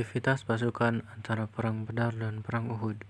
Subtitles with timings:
[0.00, 3.04] Aktivitas pasukan antara Perang Badar dan Perang Uhud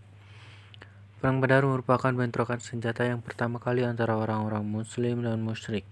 [1.23, 5.87] Perang Badar merupakan bentrokan senjata yang pertama kali antara orang-orang muslim dan musyrik.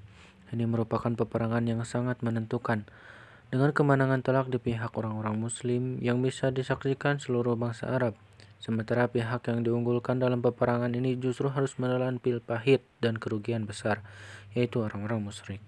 [0.51, 2.83] Ini merupakan peperangan yang sangat menentukan,
[3.47, 8.19] dengan kemenangan telak di pihak orang-orang muslim yang bisa disaksikan seluruh bangsa Arab.
[8.59, 14.03] Sementara pihak yang diunggulkan dalam peperangan ini justru harus menelan pil pahit dan kerugian besar,
[14.51, 15.63] yaitu orang-orang musyrik.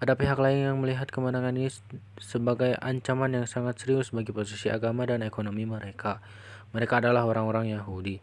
[0.00, 1.68] Ada pihak lain yang melihat kemenangan ini
[2.16, 6.24] sebagai ancaman yang sangat serius bagi posisi agama dan ekonomi mereka.
[6.72, 8.16] Mereka adalah orang-orang Yahudi.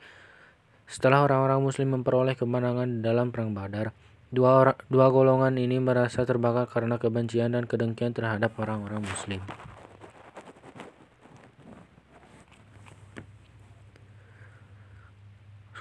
[0.89, 3.93] Setelah orang-orang Muslim memperoleh kemenangan dalam Perang Badar,
[4.33, 9.45] dua, dua golongan ini merasa terbakar karena kebencian dan kedengkian terhadap orang-orang Muslim.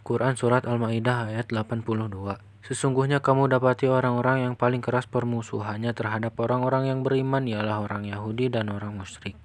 [0.06, 6.90] Quran Surat Al-Ma'idah ayat 82 Sesungguhnya kamu dapati orang-orang yang paling keras permusuhannya terhadap orang-orang
[6.90, 9.38] yang beriman ialah orang Yahudi dan orang musyrik.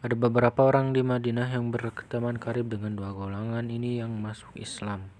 [0.00, 5.12] Ada beberapa orang di Madinah yang berteman karib dengan dua golongan ini yang masuk Islam.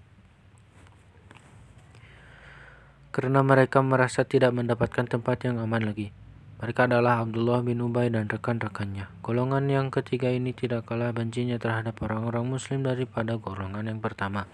[3.13, 6.09] Karena mereka merasa tidak mendapatkan tempat yang aman lagi.
[6.65, 9.21] Mereka adalah Abdullah bin Ubay dan rekan-rekannya.
[9.21, 14.49] Golongan yang ketiga ini tidak kalah bencinya terhadap orang-orang muslim daripada golongan yang pertama.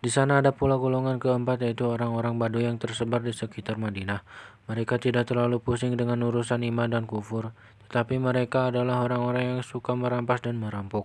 [0.00, 4.24] Di sana ada pula golongan keempat yaitu orang-orang Baduy yang tersebar di sekitar Madinah.
[4.64, 7.52] Mereka tidak terlalu pusing dengan urusan iman dan kufur,
[7.84, 11.04] tetapi mereka adalah orang-orang yang suka merampas dan merampok.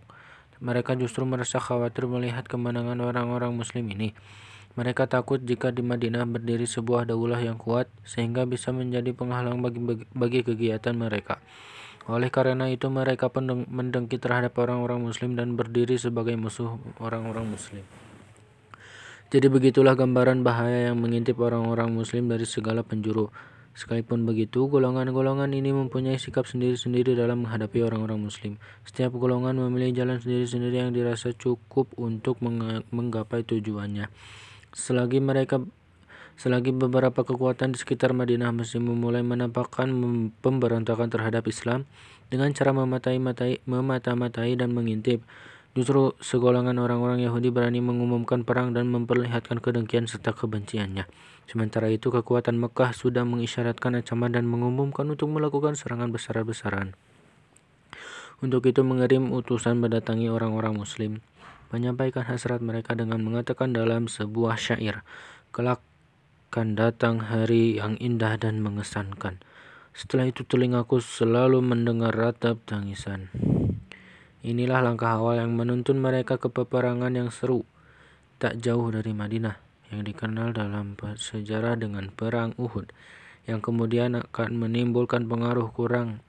[0.63, 4.15] Mereka justru merasa khawatir melihat kemenangan orang-orang muslim ini.
[4.79, 10.07] Mereka takut jika di Madinah berdiri sebuah daulah yang kuat sehingga bisa menjadi penghalang bagi,
[10.15, 11.43] bagi kegiatan mereka.
[12.07, 17.83] Oleh karena itu mereka mendengki terhadap orang-orang muslim dan berdiri sebagai musuh orang-orang muslim.
[19.33, 23.33] Jadi begitulah gambaran bahaya yang mengintip orang-orang muslim dari segala penjuru.
[23.75, 28.55] Sekalipun begitu, golongan-golongan ini mempunyai sikap sendiri-sendiri dalam menghadapi orang-orang muslim.
[28.87, 32.39] Setiap golongan memilih jalan sendiri-sendiri yang dirasa cukup untuk
[32.93, 34.07] menggapai tujuannya.
[34.71, 35.59] Selagi mereka
[36.35, 39.87] Selagi beberapa kekuatan di sekitar Madinah masih memulai menampakkan
[40.43, 41.87] pemberontakan terhadap Islam
[42.27, 45.23] dengan cara memata-matai memata-matai dan mengintip,
[45.75, 51.03] Justru segolongan orang-orang Yahudi berani mengumumkan perang dan memperlihatkan kedengkian serta kebenciannya.
[51.51, 56.95] Sementara itu kekuatan Mekah sudah mengisyaratkan ancaman dan mengumumkan untuk melakukan serangan besar-besaran.
[58.39, 61.19] Untuk itu mengirim utusan mendatangi orang-orang muslim,
[61.75, 65.03] menyampaikan hasrat mereka dengan mengatakan dalam sebuah syair,
[65.51, 65.83] kelak
[66.55, 69.43] akan datang hari yang indah dan mengesankan.
[69.91, 73.27] Setelah itu telingaku selalu mendengar ratap tangisan.
[74.45, 77.65] Inilah langkah awal yang menuntun mereka ke peperangan yang seru,
[78.37, 79.57] tak jauh dari Madinah,
[79.89, 82.93] yang dikenal dalam sejarah dengan Perang Uhud,
[83.49, 86.21] yang kemudian akan menimbulkan pengaruh kurang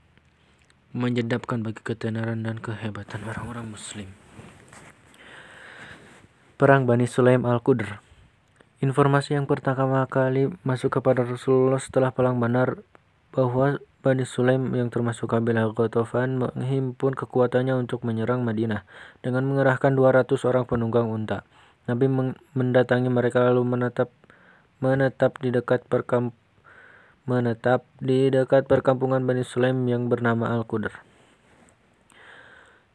[0.96, 4.08] menjedapkan bagi ketenaran dan kehebatan orang-orang muslim.
[6.56, 8.00] Perang Bani Sulaim Al-Qudr
[8.80, 12.80] Informasi yang pertama kali masuk kepada Rasulullah setelah Perang Badar
[13.28, 18.86] bahwa Bani Sulaim yang termasuk kabilah Ghatafan menghimpun kekuatannya untuk menyerang Madinah
[19.18, 21.42] dengan mengerahkan 200 orang penunggang unta.
[21.90, 22.06] Nabi
[22.54, 24.14] mendatangi mereka lalu menetap
[24.78, 26.38] menetap di dekat perkamp
[27.26, 30.94] menetap di dekat perkampungan Bani Sulaim yang bernama Al-Qudr.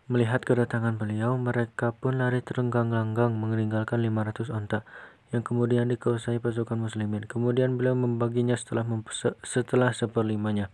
[0.08, 4.88] Melihat kedatangan beliau, mereka pun lari terenggang-enggang meninggalkan 500 onta
[5.36, 7.28] yang kemudian dikuasai pasukan muslimin.
[7.28, 8.88] Kemudian beliau membaginya setelah
[9.44, 10.72] setelah seperlimanya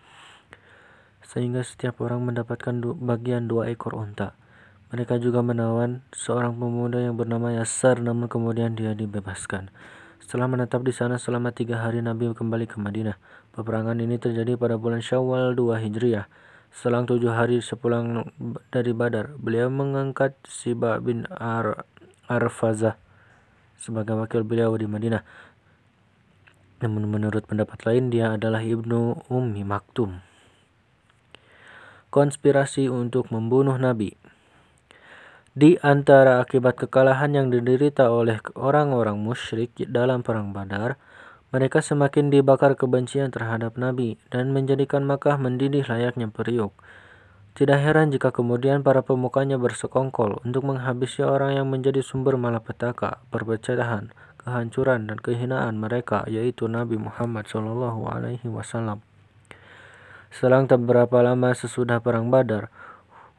[1.28, 4.40] sehingga setiap orang mendapatkan bagian dua ekor unta.
[4.88, 9.68] Mereka juga menawan seorang pemuda yang bernama Yasar namun kemudian dia dibebaskan.
[10.24, 13.20] Setelah menetap di sana selama tiga hari Nabi kembali ke Madinah.
[13.52, 16.32] Peperangan ini terjadi pada bulan Syawal 2 Hijriah.
[16.72, 18.32] Selang tujuh hari sepulang
[18.72, 21.84] dari Badar, beliau mengangkat Siba bin Ar
[22.28, 22.96] Arfazah
[23.76, 25.24] sebagai wakil beliau di Madinah.
[26.84, 30.27] Namun menurut pendapat lain dia adalah ibnu Ummi Maktum
[32.10, 34.16] konspirasi untuk membunuh Nabi.
[35.58, 41.02] Di antara akibat kekalahan yang diderita oleh orang-orang musyrik dalam perang Badar,
[41.50, 46.76] mereka semakin dibakar kebencian terhadap Nabi dan menjadikan Makkah mendidih layaknya periuk.
[47.58, 54.14] Tidak heran jika kemudian para pemukanya bersekongkol untuk menghabisi orang yang menjadi sumber malapetaka, perpecahan,
[54.38, 59.07] kehancuran dan kehinaan mereka yaitu Nabi Muhammad SAW.
[60.38, 62.70] Selang tak berapa lama sesudah Perang Badar,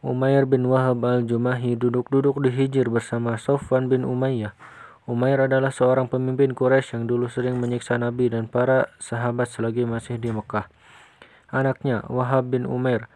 [0.03, 4.51] Umair bin Wahab al-Jumahi duduk-duduk di Hijir bersama Sofwan bin Umayyah.
[5.07, 10.19] Umair adalah seorang pemimpin Quraisy yang dulu sering menyiksa Nabi dan para sahabat selagi masih
[10.19, 10.67] di Mekah.
[11.55, 13.07] Anaknya, Wahab bin Umair,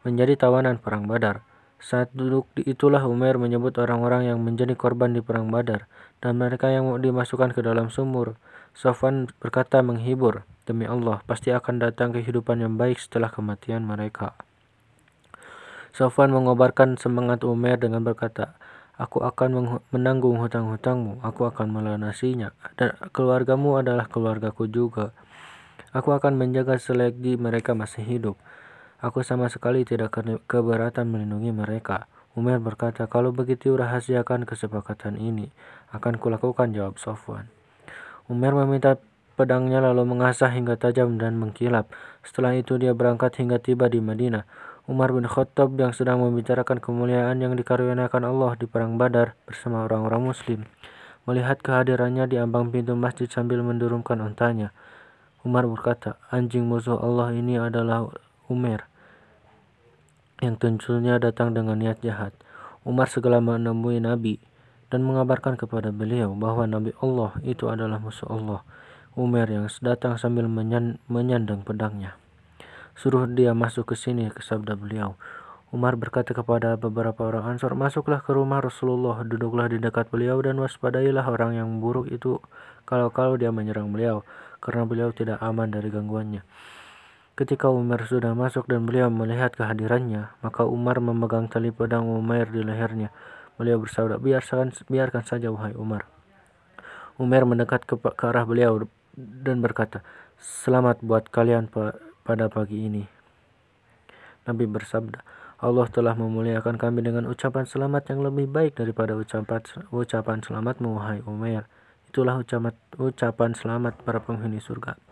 [0.00, 1.44] menjadi tawanan Perang Badar.
[1.76, 5.84] Saat duduk itulah Umar menyebut orang-orang yang menjadi korban di perang Badar
[6.20, 8.40] dan mereka yang dimasukkan ke dalam sumur.
[8.76, 14.36] Sofwan berkata menghibur, demi Allah, pasti akan datang kehidupan yang baik setelah kematian mereka.
[15.96, 18.56] Sofwan mengobarkan semangat Umar dengan berkata,
[18.96, 25.12] Aku akan menanggung hutang-hutangmu, aku akan melunasinya, dan keluargamu adalah keluargaku juga.
[25.92, 28.36] Aku akan menjaga selagi mereka masih hidup.
[29.00, 30.16] Aku sama sekali tidak
[30.48, 32.08] keberatan melindungi mereka.
[32.36, 35.48] Umar berkata, kalau begitu rahasiakan kesepakatan ini.
[35.88, 37.48] Akan kulakukan, jawab Sofwan.
[38.28, 39.00] Umar meminta
[39.40, 41.88] pedangnya lalu mengasah hingga tajam dan mengkilap.
[42.20, 44.44] Setelah itu dia berangkat hingga tiba di Madinah.
[44.84, 50.30] Umar bin Khattab yang sedang membicarakan kemuliaan yang dikaruniakan Allah di perang Badar bersama orang-orang
[50.30, 50.60] muslim.
[51.24, 54.76] Melihat kehadirannya di ambang pintu masjid sambil mendurumkan ontanya.
[55.40, 58.12] Umar berkata, anjing musuh Allah ini adalah
[58.46, 58.92] Umar
[60.44, 62.36] yang tentunya datang dengan niat jahat.
[62.86, 64.38] Umar segera menemui Nabi
[64.92, 68.62] dan mengabarkan kepada beliau bahwa Nabi Allah itu adalah musuh Allah.
[69.16, 70.44] Umar yang datang sambil
[71.08, 72.20] menyandang pedangnya.
[72.96, 75.16] Suruh dia masuk ke sini, ke sabda beliau.
[75.74, 80.56] Umar berkata kepada beberapa orang Ansor, masuklah ke rumah Rasulullah, duduklah di dekat beliau dan
[80.62, 82.38] waspadailah orang yang buruk itu
[82.86, 84.22] kalau-kalau dia menyerang beliau,
[84.62, 86.46] karena beliau tidak aman dari gangguannya.
[87.36, 92.64] Ketika Umar sudah masuk dan beliau melihat kehadirannya, maka Umar memegang tali pedang Umar di
[92.64, 93.12] lehernya.
[93.60, 96.08] Beliau bersabda, biarkan, biarkan saja wahai Umar.
[97.20, 98.88] Umar mendekat ke, ke arah beliau
[99.20, 100.00] dan berkata,
[100.40, 101.68] Selamat buat kalian
[102.24, 103.04] pada pagi ini.
[104.48, 105.20] Nabi bersabda,
[105.60, 109.60] Allah telah memuliakan kami dengan ucapan selamat yang lebih baik daripada ucapan
[109.92, 111.68] ucapan selamatmu wahai Umar.
[112.08, 115.05] Itulah ucapan ucapan selamat para penghuni surga.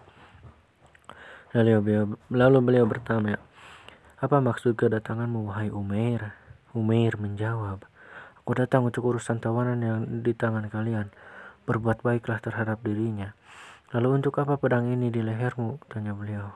[1.54, 2.04] Lalu beliau,
[2.34, 3.38] lalu beliau bertanya,
[4.18, 6.34] apa maksud kedatanganmu wahai Umair?
[6.74, 7.86] Umair menjawab,
[8.42, 11.14] aku datang untuk urusan tawanan yang di tangan kalian.
[11.62, 13.38] Berbuat baiklah terhadap dirinya.
[13.94, 15.78] Lalu untuk apa pedang ini di lehermu?
[15.86, 16.50] Tanya beliau.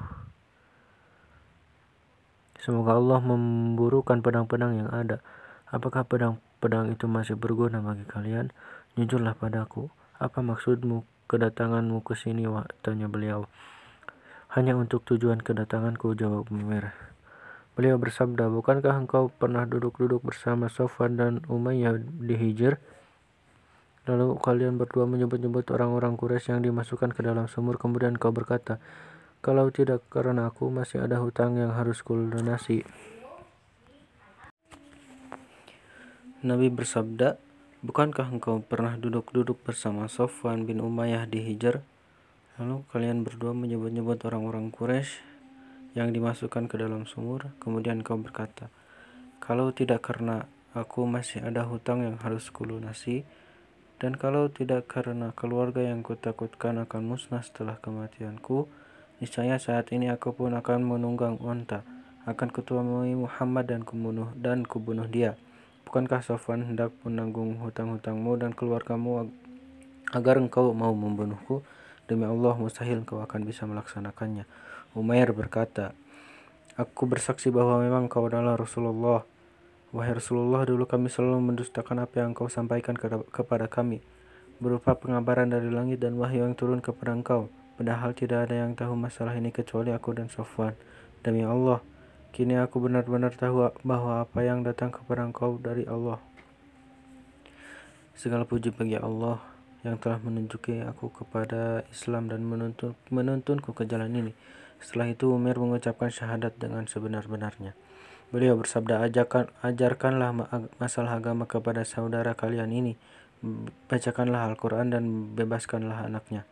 [2.59, 5.23] Semoga Allah memburukan pedang-pedang yang ada.
[5.71, 8.51] Apakah pedang-pedang itu masih berguna bagi kalian?
[8.99, 9.95] Jujurlah padaku.
[10.19, 12.51] Apa maksudmu kedatanganmu ke sini?
[12.83, 13.47] Tanya beliau.
[14.49, 16.97] Hanya untuk tujuan kedatanganku, jawab Umar.
[17.77, 22.81] Beliau bersabda, bukankah engkau pernah duduk-duduk bersama Sofwan dan Umayyah di Hijr?
[24.09, 28.81] Lalu kalian berdua menyebut-nyebut orang-orang Quraisy yang dimasukkan ke dalam sumur, kemudian kau berkata,
[29.45, 32.89] kalau tidak karena aku masih ada hutang yang harus kulunasi.
[36.41, 37.37] Nabi bersabda,
[37.85, 41.85] bukankah engkau pernah duduk-duduk bersama Sofwan bin Umayyah di Hijr?
[42.59, 45.23] Lalu kalian berdua menyebut-nyebut orang-orang Quraisy
[45.95, 47.55] yang dimasukkan ke dalam sumur.
[47.63, 48.67] Kemudian kau berkata,
[49.39, 53.23] kalau tidak karena aku masih ada hutang yang harus kulunasi,
[53.99, 58.71] dan kalau tidak karena keluarga yang kutakutkan akan musnah setelah kematianku,
[59.19, 61.83] niscaya saat ini aku pun akan menunggang unta,
[62.27, 65.35] akan kutuamui Muhammad dan kubunuh dan kubunuh dia.
[65.87, 69.33] Bukankah Sofwan hendak menanggung hutang-hutangmu dan keluargamu
[70.13, 71.65] agar engkau mau membunuhku?
[72.09, 74.49] Demi Allah mustahil kau akan bisa melaksanakannya.
[74.97, 75.93] Umair berkata,
[76.81, 79.29] Aku bersaksi bahwa memang kau adalah Rasulullah.
[79.93, 82.97] Wahai Rasulullah, dulu kami selalu mendustakan apa yang kau sampaikan
[83.29, 84.01] kepada kami,
[84.57, 87.53] berupa pengabaran dari langit dan wahyu yang turun kepada engkau.
[87.77, 90.73] Padahal tidak ada yang tahu masalah ini kecuali aku dan Sofwan.
[91.21, 91.85] Demi Allah,
[92.33, 96.17] kini aku benar-benar tahu bahwa apa yang datang kepada engkau dari Allah.
[98.17, 104.11] Segala puji bagi Allah yang telah menunjuki aku kepada Islam dan menuntun, menuntunku ke jalan
[104.11, 104.33] ini.
[104.79, 107.75] Setelah itu Umar mengucapkan syahadat dengan sebenar-benarnya.
[108.29, 110.31] Beliau bersabda, ajarkan, ajarkanlah
[110.77, 112.93] masalah agama kepada saudara kalian ini.
[113.89, 116.45] Bacakanlah Al-Quran dan bebaskanlah anaknya.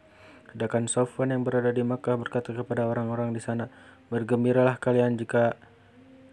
[0.50, 3.68] Sedangkan Sofwan yang berada di Makkah berkata kepada orang-orang di sana,
[4.06, 5.58] Bergembiralah kalian jika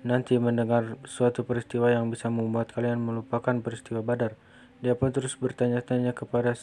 [0.05, 4.37] nanti mendengar suatu peristiwa yang bisa membuat kalian melupakan peristiwa badar.
[4.85, 6.53] Dia pun terus bertanya-tanya kepada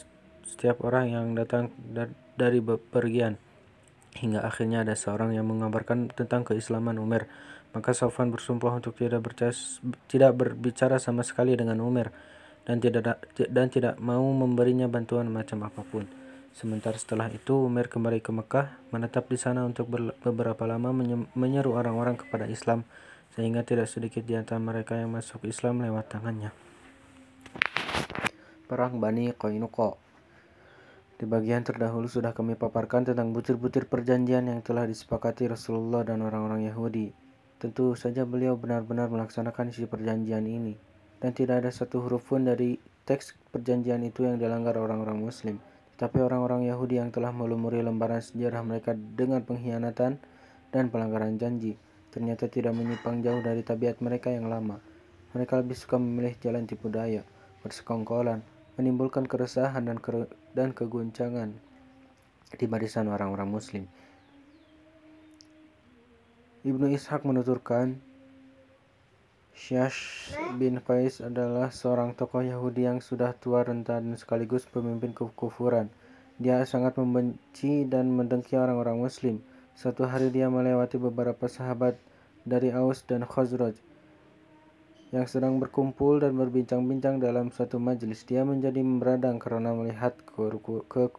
[0.45, 1.73] setiap orang yang datang
[2.37, 3.37] dari bepergian.
[4.11, 7.31] Hingga akhirnya ada seorang yang mengabarkan tentang keislaman Umar.
[7.71, 9.79] Maka Sofwan bersumpah untuk tidak bercas,
[10.11, 12.11] tidak berbicara sama sekali dengan Umar
[12.67, 16.03] dan tidak dan tidak mau memberinya bantuan macam apa pun.
[16.51, 19.87] Sementara setelah itu Umar kembali ke Mekah, menetap di sana untuk
[20.19, 20.91] beberapa lama
[21.31, 22.83] menyeru orang-orang kepada Islam
[23.31, 26.51] sehingga tidak sedikit di antara mereka yang masuk Islam lewat tangannya.
[28.67, 30.10] Perang Bani Qainuqa
[31.21, 36.65] di bagian terdahulu sudah kami paparkan tentang butir-butir perjanjian yang telah disepakati Rasulullah dan orang-orang
[36.65, 37.13] Yahudi
[37.61, 40.73] Tentu saja beliau benar-benar melaksanakan isi perjanjian ini,
[41.21, 45.61] dan tidak ada satu huruf pun dari teks perjanjian itu yang dilanggar orang-orang Muslim.
[45.93, 50.17] Tetapi orang-orang Yahudi yang telah melumuri lembaran sejarah mereka dengan pengkhianatan
[50.73, 51.77] dan pelanggaran janji,
[52.09, 54.81] ternyata tidak menyimpang jauh dari tabiat mereka yang lama.
[55.37, 57.21] Mereka lebih suka memilih jalan tipu daya,
[57.61, 58.41] bersekongkolan,
[58.81, 60.25] menimbulkan keresahan dan, ke
[60.57, 61.53] dan keguncangan
[62.57, 63.85] di barisan orang-orang Muslim.
[66.65, 68.01] Ibnu Ishaq menuturkan,
[69.53, 75.93] Syash bin Qais adalah seorang tokoh Yahudi yang sudah tua renta dan sekaligus pemimpin kekufuran.
[76.41, 79.45] Dia sangat membenci dan mendengki orang-orang Muslim.
[79.77, 82.01] Suatu hari dia melewati beberapa sahabat
[82.41, 83.77] dari Aus dan Khazraj
[85.11, 88.23] yang sedang berkumpul dan berbincang-bincang dalam satu majelis.
[88.23, 90.15] Dia menjadi memberadang karena melihat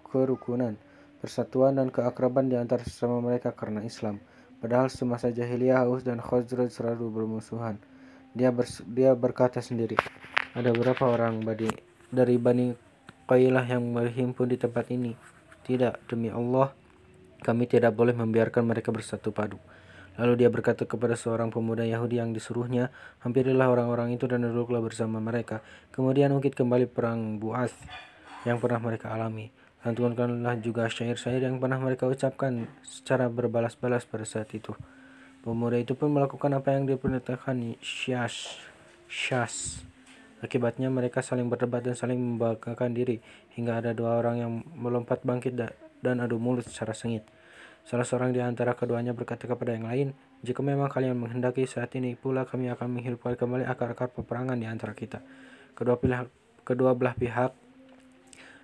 [0.09, 0.81] kerukunan,
[1.21, 4.17] persatuan, dan keakraban di antara sesama mereka karena Islam.
[4.65, 7.77] Padahal semasa jahiliyah Aus dan Khazraj selalu bermusuhan.
[8.33, 10.01] Dia, ber, dia berkata sendiri,
[10.57, 11.69] ada berapa orang badi,
[12.09, 12.73] dari Bani
[13.29, 15.13] Qailah yang berhimpun di tempat ini?
[15.69, 16.73] Tidak, demi Allah,
[17.45, 19.61] kami tidak boleh membiarkan mereka bersatu padu.
[20.21, 22.93] Lalu dia berkata kepada seorang pemuda Yahudi yang disuruhnya,
[23.25, 25.65] hampirilah orang-orang itu dan duduklah bersama mereka.
[25.89, 27.77] Kemudian ungkit kembali perang Bu'ath
[28.45, 29.49] yang pernah mereka alami.
[29.83, 34.77] Lantunkanlah juga syair-syair yang pernah mereka ucapkan secara berbalas-balas pada saat itu.
[35.43, 38.63] Pemuda itu pun melakukan apa yang diperintahkan Syas.
[39.11, 39.83] Syas.
[40.39, 43.19] Akibatnya mereka saling berdebat dan saling membanggakan diri
[43.59, 45.55] hingga ada dua orang yang melompat bangkit
[45.99, 47.27] dan adu mulut secara sengit.
[47.83, 50.09] Salah seorang di antara keduanya berkata kepada yang lain,
[50.47, 54.95] "Jika memang kalian menghendaki saat ini pula kami akan menghidupkan kembali akar-akar peperangan di antara
[54.95, 55.21] kita."
[55.75, 56.31] Kedua pihak
[56.63, 57.53] kedua belah pihak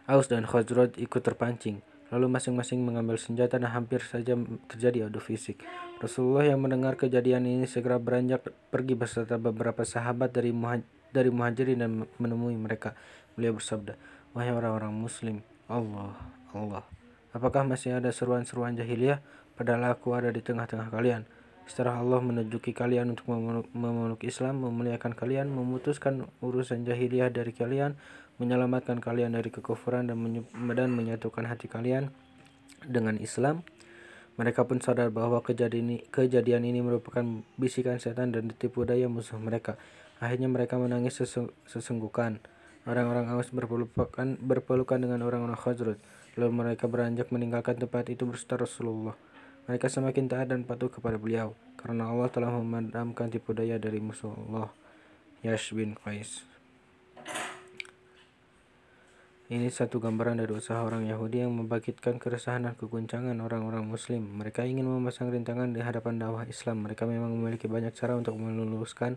[0.08, 1.84] Aus dan Khazraj ikut terpancing.
[2.08, 4.32] Lalu masing-masing mengambil senjata dan hampir saja
[4.72, 5.60] terjadi adu fisik.
[6.00, 10.48] Rasulullah yang mendengar kejadian ini segera beranjak pergi beserta beberapa sahabat dari
[11.12, 12.96] dari muhajirin dan menemui mereka.
[13.36, 14.00] Beliau bersabda,
[14.32, 16.16] Wahai orang-orang muslim, Allah,
[16.56, 16.88] Allah,
[17.34, 19.20] apakah masih ada seruan-seruan jahiliyah?
[19.58, 21.26] Padahal aku ada di tengah-tengah kalian.
[21.68, 23.28] Setelah Allah menunjuki kalian untuk
[23.76, 27.92] memeluk Islam, memuliakan kalian, memutuskan urusan jahiliyah dari kalian,
[28.40, 30.16] menyelamatkan kalian dari kekufuran dan,
[30.72, 32.08] dan menyatukan hati kalian
[32.88, 33.66] dengan Islam.
[34.38, 39.36] Mereka pun sadar bahwa kejadian ini, kejadian ini merupakan bisikan setan dan ditipu daya musuh
[39.36, 39.74] mereka.
[40.22, 41.18] Akhirnya mereka menangis
[41.66, 42.38] sesenggukan.
[42.86, 45.98] Orang-orang Aus berpelukan, berpelukan dengan orang-orang Khazraj.
[46.38, 49.18] Lalu mereka beranjak meninggalkan tempat itu berserta Rasulullah.
[49.66, 54.32] Mereka semakin taat dan patuh kepada beliau, karena Allah telah memadamkan tipu daya dari musuh
[54.32, 54.70] Allah.
[55.42, 56.46] Yash bin Qais
[59.48, 64.20] ini satu gambaran dari usaha orang Yahudi yang membangkitkan keresahan dan keguncangan orang-orang Muslim.
[64.20, 66.84] Mereka ingin memasang rintangan di hadapan dakwah Islam.
[66.84, 69.16] Mereka memang memiliki banyak cara untuk meluluskan,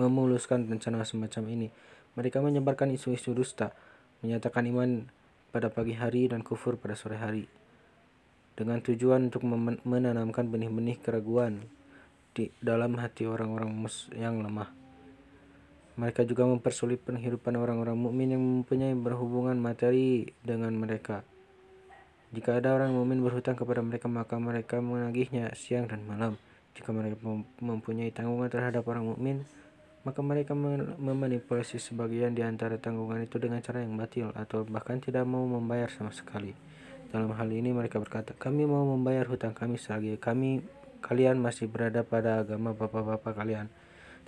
[0.00, 1.68] memuluskan rencana semacam ini.
[2.16, 3.76] Mereka menyebarkan isu-isu dusta,
[4.24, 5.12] menyatakan iman
[5.56, 7.48] pada pagi hari dan kufur pada sore hari
[8.60, 9.40] dengan tujuan untuk
[9.88, 11.64] menanamkan benih-benih keraguan
[12.36, 13.72] di dalam hati orang-orang
[14.12, 14.68] yang lemah.
[15.96, 21.24] Mereka juga mempersulit penghidupan orang-orang mukmin yang mempunyai berhubungan materi dengan mereka.
[22.36, 26.36] Jika ada orang mukmin berhutang kepada mereka, maka mereka menagihnya siang dan malam.
[26.76, 27.16] Jika mereka
[27.64, 29.48] mempunyai tanggungan terhadap orang mukmin,
[30.06, 35.26] maka mereka memanipulasi sebagian di antara tanggungan itu dengan cara yang batil atau bahkan tidak
[35.26, 36.54] mau membayar sama sekali.
[37.10, 40.62] Dalam hal ini mereka berkata, kami mau membayar hutang kami selagi kami
[41.02, 43.66] kalian masih berada pada agama bapak-bapak kalian.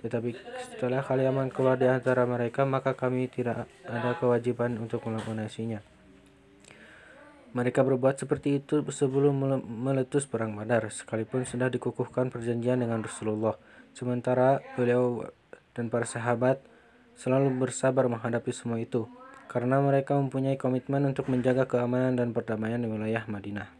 [0.03, 0.35] Tetapi
[0.67, 5.79] setelah kalian keluar di antara mereka, maka kami tidak ada kewajiban untuk melunasinya.
[7.55, 13.55] Mereka berbuat seperti itu sebelum meletus perang Badar, sekalipun sudah dikukuhkan perjanjian dengan Rasulullah.
[13.91, 15.27] Sementara beliau
[15.79, 16.59] dan para sahabat
[17.15, 19.07] selalu bersabar menghadapi semua itu
[19.47, 23.71] karena mereka mempunyai komitmen untuk menjaga keamanan dan perdamaian di wilayah Madinah.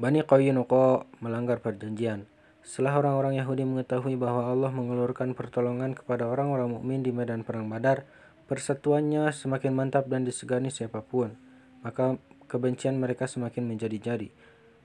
[0.00, 2.26] Bani Qaynuqa melanggar perjanjian.
[2.66, 8.02] Setelah orang-orang Yahudi mengetahui bahwa Allah mengelurkan pertolongan kepada orang-orang mukmin di medan perang Badar,
[8.50, 11.38] persatuannya semakin mantap dan disegani siapa pun.
[11.86, 12.18] Maka
[12.50, 14.34] kebencian mereka semakin menjadi-jadi.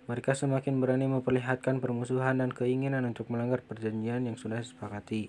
[0.08, 5.28] Mereka semakin berani memperlihatkan permusuhan dan keinginan untuk melanggar perjanjian yang sudah disepakati.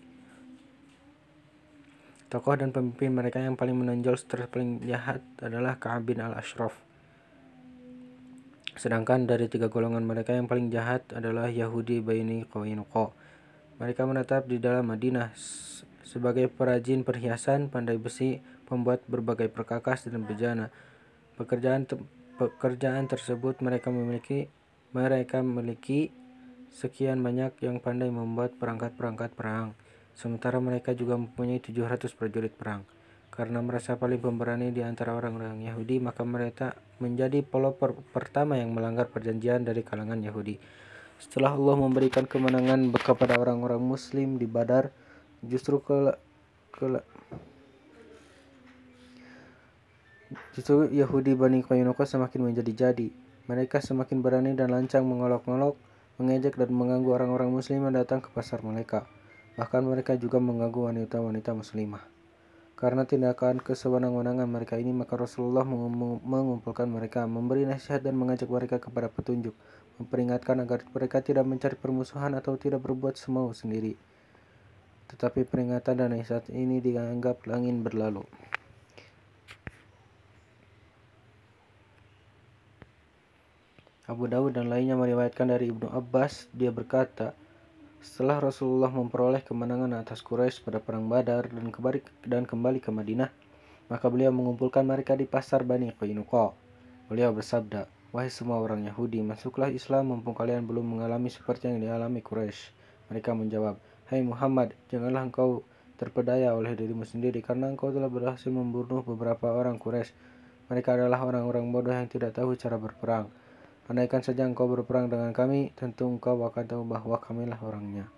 [2.31, 6.77] Tokoh dan pemimpin mereka yang paling menonjol serta paling jahat adalah Ka'ab bin al-Ashraf.
[8.79, 13.11] Sedangkan dari tiga golongan mereka yang paling jahat adalah Yahudi Baini Qawainuqa.
[13.83, 15.35] Mereka menetap di dalam Madinah
[16.07, 18.39] sebagai perajin perhiasan, pandai besi,
[18.71, 20.71] pembuat berbagai perkakas dan bejana.
[21.35, 21.99] Pekerjaan te
[22.39, 24.47] pekerjaan tersebut mereka memiliki
[24.97, 26.09] mereka memiliki
[26.73, 29.75] sekian banyak yang pandai membuat perangkat-perangkat perang.
[30.19, 32.83] Sementara mereka juga mempunyai 700 prajurit perang.
[33.31, 39.07] Karena merasa paling pemberani di antara orang-orang Yahudi, maka mereka menjadi pelopor pertama yang melanggar
[39.07, 40.59] perjanjian dari kalangan Yahudi.
[41.23, 44.91] Setelah Allah memberikan kemenangan kepada orang-orang Muslim di Badar,
[45.43, 46.19] justru ke,
[50.55, 53.28] justru Yahudi Bani Qainuqa semakin menjadi-jadi.
[53.49, 55.81] Mereka semakin berani dan lancang mengolok-olok,
[56.21, 59.09] mengejek dan mengganggu orang-orang Muslim yang datang ke pasar mereka.
[59.57, 62.05] Bahkan mereka juga mengganggu wanita-wanita Muslimah.
[62.79, 69.11] Karena tindakan kesewenang-wenangan mereka ini, maka Rasulullah mengumpulkan mereka, memberi nasihat dan mengajak mereka kepada
[69.11, 69.57] petunjuk,
[69.99, 73.99] memperingatkan agar mereka tidak mencari permusuhan atau tidak berbuat semau sendiri.
[75.11, 78.23] Tetapi peringatan dan nasihat ini dianggap angin berlalu.
[84.09, 87.37] Abu Dawud dan lainnya meriwayatkan dari Ibnu Abbas, dia berkata,
[88.01, 93.29] setelah Rasulullah memperoleh kemenangan atas Quraisy pada perang Badar dan kembali dan kembali ke Madinah,
[93.93, 96.57] maka beliau mengumpulkan mereka di pasar Bani Qainuqa.
[97.13, 97.85] Beliau bersabda,
[98.17, 102.73] "Wahai semua orang Yahudi, masuklah Islam mumpung kalian belum mengalami seperti yang dialami Quraisy."
[103.13, 103.77] Mereka menjawab,
[104.09, 105.69] "Hai Muhammad, janganlah engkau
[106.01, 110.17] terpedaya oleh dirimu sendiri karena engkau telah berhasil membunuh beberapa orang Quraisy.
[110.73, 113.29] Mereka adalah orang-orang bodoh yang tidak tahu cara berperang."
[113.89, 118.13] Andaikan saja engkau berperang dengan kami, tentu engkau akan tahu bahwa kamilah orangnya.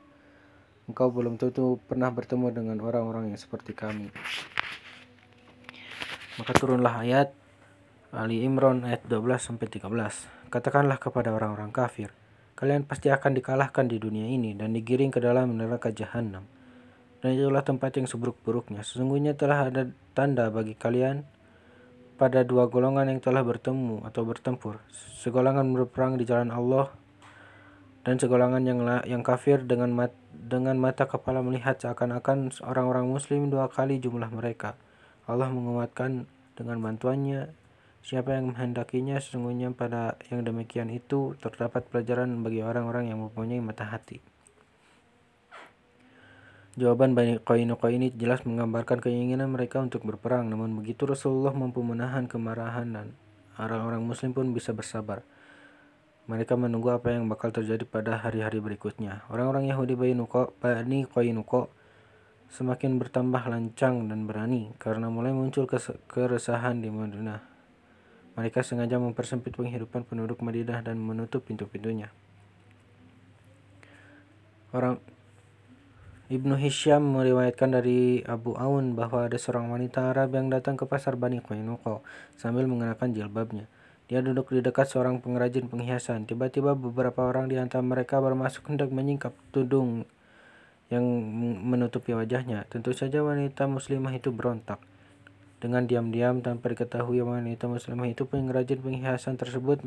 [0.90, 4.10] Engkau belum tentu pernah bertemu dengan orang-orang yang seperti kami.
[6.42, 7.30] Maka turunlah ayat
[8.10, 9.86] Ali Imran ayat 12-13.
[10.50, 12.10] Katakanlah kepada orang-orang kafir,
[12.58, 16.42] kalian pasti akan dikalahkan di dunia ini dan digiring ke dalam neraka jahanam.
[17.22, 18.82] Dan itulah tempat yang seburuk-buruknya.
[18.82, 19.86] Sesungguhnya telah ada
[20.18, 21.22] tanda bagi kalian
[22.20, 24.76] pada dua golongan yang telah bertemu atau bertempur,
[25.16, 26.92] segolongan berperang di jalan Allah
[28.04, 33.72] dan segolongan yang yang kafir dengan mat, dengan mata kepala melihat seakan-akan orang-orang muslim dua
[33.72, 34.76] kali jumlah mereka.
[35.24, 36.28] Allah menguatkan
[36.60, 37.56] dengan bantuannya
[38.04, 43.88] siapa yang menghendakinya sesungguhnya pada yang demikian itu terdapat pelajaran bagi orang-orang yang mempunyai mata
[43.88, 44.20] hati.
[46.78, 52.30] Jawaban Bani Qainuqa ini jelas menggambarkan keinginan mereka untuk berperang, namun begitu Rasulullah mampu menahan
[52.30, 53.06] kemarahan dan
[53.58, 55.26] orang-orang muslim pun bisa bersabar.
[56.30, 59.26] Mereka menunggu apa yang bakal terjadi pada hari-hari berikutnya.
[59.34, 61.66] Orang-orang Yahudi Bani Qainuqa
[62.54, 65.66] semakin bertambah lancang dan berani karena mulai muncul
[66.06, 67.42] keresahan di Madinah.
[68.38, 72.14] Mereka sengaja mempersempit penghidupan penduduk Madinah dan menutup pintu-pintunya.
[74.70, 75.02] Orang
[76.30, 81.18] Ibnu Hisham meriwayatkan dari Abu Aun bahwa ada seorang wanita Arab yang datang ke pasar
[81.18, 82.06] Bani Qainuqa
[82.38, 83.66] sambil mengenakan jilbabnya.
[84.06, 86.30] Dia duduk di dekat seorang pengrajin penghiasan.
[86.30, 90.06] Tiba-tiba beberapa orang di antara mereka bermasuk hendak menyingkap tudung
[90.86, 91.02] yang
[91.66, 92.62] menutupi wajahnya.
[92.70, 94.78] Tentu saja wanita muslimah itu berontak.
[95.58, 99.82] Dengan diam-diam tanpa diketahui wanita muslimah itu pengrajin penghiasan tersebut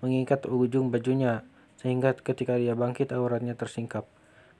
[0.00, 1.44] mengikat ujung bajunya
[1.76, 4.08] sehingga ketika dia bangkit auratnya tersingkap.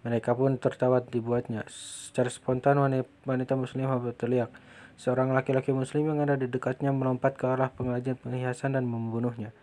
[0.02, 1.62] Mereka pun tertawa dibuatnya.
[1.70, 2.78] Secara spontan
[3.22, 4.50] wanita muslimah berteriak.
[4.98, 9.54] Seorang laki-laki muslim yang ada di dekatnya melompat ke arah pengrajin perhiasan dan membunuhnya.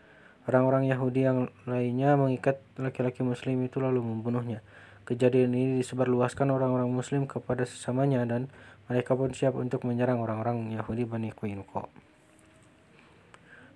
[0.49, 4.65] Orang-orang Yahudi yang lainnya mengikat laki-laki muslim itu lalu membunuhnya.
[5.05, 8.49] Kejadian ini disebarluaskan orang-orang muslim kepada sesamanya dan
[8.89, 11.85] mereka pun siap untuk menyerang orang-orang Yahudi Bani Qainuqa.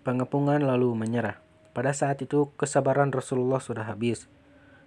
[0.01, 1.37] Pengepungan lalu menyerah.
[1.73, 4.25] Pada saat itu kesabaran Rasulullah sudah habis.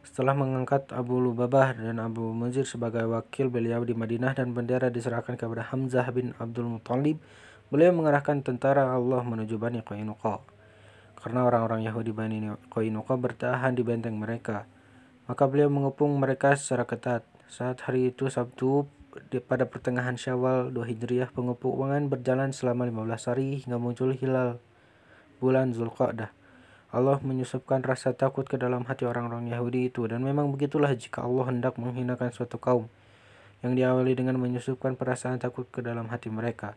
[0.07, 5.35] Setelah mengangkat Abu Lubabah dan Abu Muzir sebagai wakil beliau di Madinah dan bendera diserahkan
[5.35, 7.19] kepada Hamzah bin Abdul Muttalib,
[7.75, 10.47] beliau mengarahkan tentara Allah menuju Bani Qainuqa.
[11.19, 12.39] Karena orang-orang Yahudi Bani
[12.71, 14.71] Qainuqa bertahan di benteng mereka,
[15.27, 17.27] maka beliau mengepung mereka secara ketat.
[17.51, 18.87] Saat hari itu Sabtu
[19.51, 24.63] pada pertengahan Syawal 2 Hijriah pengepungan berjalan selama 15 hari hingga muncul hilal
[25.43, 26.31] bulan Zulqa'dah.
[26.97, 31.53] Allah menyusupkan rasa takut ke dalam hati orang-orang Yahudi itu dan memang begitulah jika Allah
[31.53, 32.89] hendak menghinakan suatu kaum
[33.61, 36.73] yang diawali dengan menyusupkan perasaan takut ke dalam hati mereka.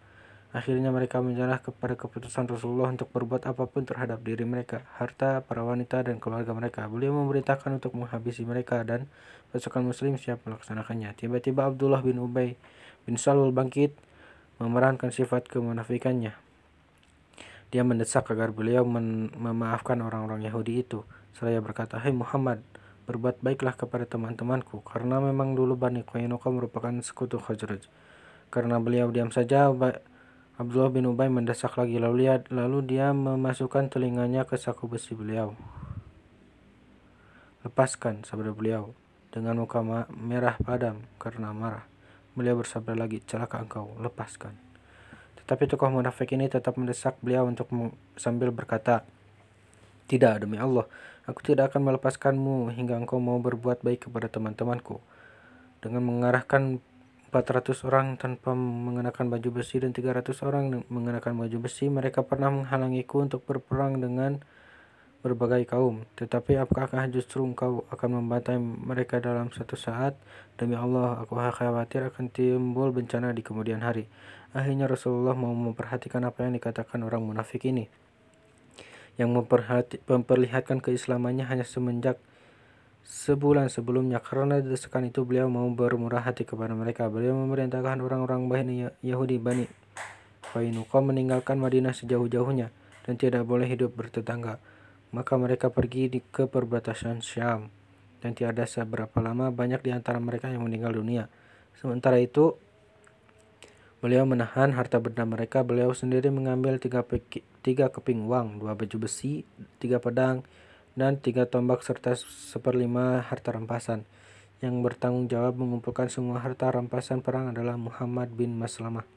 [0.50, 5.62] Akhirnya mereka menyerah kepada keputusan Rasulullah untuk berbuat apa pun terhadap diri mereka, harta, para
[5.62, 6.90] wanita, dan keluarga mereka.
[6.90, 9.06] Beliau memerintahkan untuk menghabisi mereka dan
[9.54, 11.14] pasukan muslim siap melaksanakannya.
[11.16, 12.58] Tiba-tiba Abdullah bin Ubay
[13.06, 13.94] bin Salul bangkit
[14.58, 16.49] memerankan sifat kemunafikannya.
[17.70, 21.06] Dia mendesak agar beliau memaafkan orang-orang Yahudi itu.
[21.38, 22.66] Seraya berkata, Hai Muhammad,
[23.06, 27.86] berbuat baiklah kepada teman-temanku, karena memang dulu Bani Qainuqa merupakan sekutu Khazraj.
[28.50, 29.70] Karena beliau diam saja,
[30.60, 35.54] Abdullah bin Ubay mendesak lagi, lalu, lihat, lalu dia memasukkan telinganya ke saku besi beliau.
[37.62, 38.98] Lepaskan, sabda beliau,
[39.30, 41.86] dengan muka merah padam karena marah.
[42.34, 44.69] Beliau bersabda lagi, celaka engkau, lepaskan.
[45.50, 47.74] Tetapi tokoh munafik ini tetap mendesak beliau untuk
[48.14, 49.02] sambil berkata,
[50.06, 50.86] Tidak, demi Allah,
[51.26, 55.02] aku tidak akan melepaskanmu hingga engkau mau berbuat baik kepada teman-temanku.
[55.82, 56.78] Dengan mengarahkan
[57.34, 63.26] 400 orang tanpa mengenakan baju besi dan 300 orang mengenakan baju besi, mereka pernah menghalangiku
[63.26, 64.46] untuk berperang dengan
[65.26, 66.06] berbagai kaum.
[66.14, 70.14] Tetapi apakah justru engkau akan membantai mereka dalam satu saat?
[70.62, 74.06] Demi Allah, aku khawatir akan timbul bencana di kemudian hari.
[74.50, 77.86] Akhirnya Rasulullah mau memperhatikan apa yang dikatakan orang munafik ini.
[79.20, 79.46] Yang
[80.08, 82.18] memperlihatkan keislamannya hanya semenjak
[83.06, 84.18] sebulan sebelumnya.
[84.24, 87.06] Karena desakan itu beliau mau bermurah hati kepada mereka.
[87.12, 89.90] Beliau memerintahkan orang-orang Bani Yahudi Bani
[90.50, 92.74] Fainuqa meninggalkan Madinah sejauh-jauhnya
[93.06, 94.58] dan tidak boleh hidup bertetangga.
[95.14, 97.70] Maka mereka pergi di, ke perbatasan Syam.
[98.20, 101.30] Dan tiada seberapa lama banyak di antara mereka yang meninggal dunia.
[101.78, 102.58] Sementara itu,
[104.00, 105.64] beliau menahan harta benda mereka.
[105.64, 109.48] Beliau sendiri mengambil tiga, peki, tiga keping uang, dua baju besi,
[109.80, 110.44] tiga pedang,
[110.96, 114.04] dan tiga tombak serta seperlima harta rampasan.
[114.60, 119.08] Yang bertanggung jawab mengumpulkan semua harta rampasan perang adalah Muhammad bin Maslamah.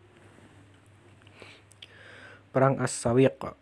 [2.54, 3.58] Perang As-Sawiq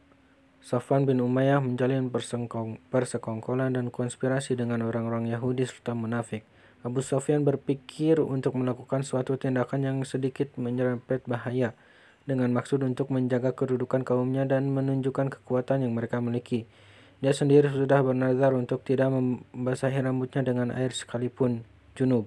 [0.60, 6.44] Safwan bin Umayyah menjalin persekongkolan dan konspirasi dengan orang-orang Yahudi serta munafik.
[6.80, 11.76] Abu Sofyan berpikir untuk melakukan suatu tindakan yang sedikit menyerempet bahaya
[12.24, 16.64] dengan maksud untuk menjaga kedudukan kaumnya dan menunjukkan kekuatan yang mereka miliki.
[17.20, 22.24] Dia sendiri sudah bernazar untuk tidak membasahi rambutnya dengan air sekalipun junub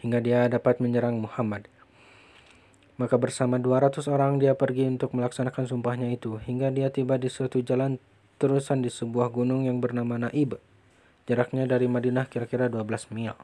[0.00, 1.66] hingga dia dapat menyerang Muhammad.
[2.96, 7.60] Maka bersama 200 orang dia pergi untuk melaksanakan sumpahnya itu, hingga dia tiba di suatu
[7.60, 8.00] jalan
[8.40, 10.56] terusan di sebuah gunung yang bernama Naib.
[11.26, 13.34] Jaraknya dari Madinah kira-kira 12 mil.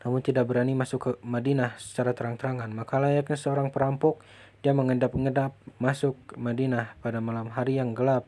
[0.00, 4.22] Namun tidak berani masuk ke Madinah secara terang-terangan, maka layaknya seorang perampok,
[4.64, 8.24] dia mengendap-endap masuk Madinah pada malam hari yang gelap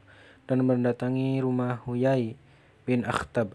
[0.50, 2.36] dan mendatangi rumah Huyai
[2.84, 3.54] bin Akhtab.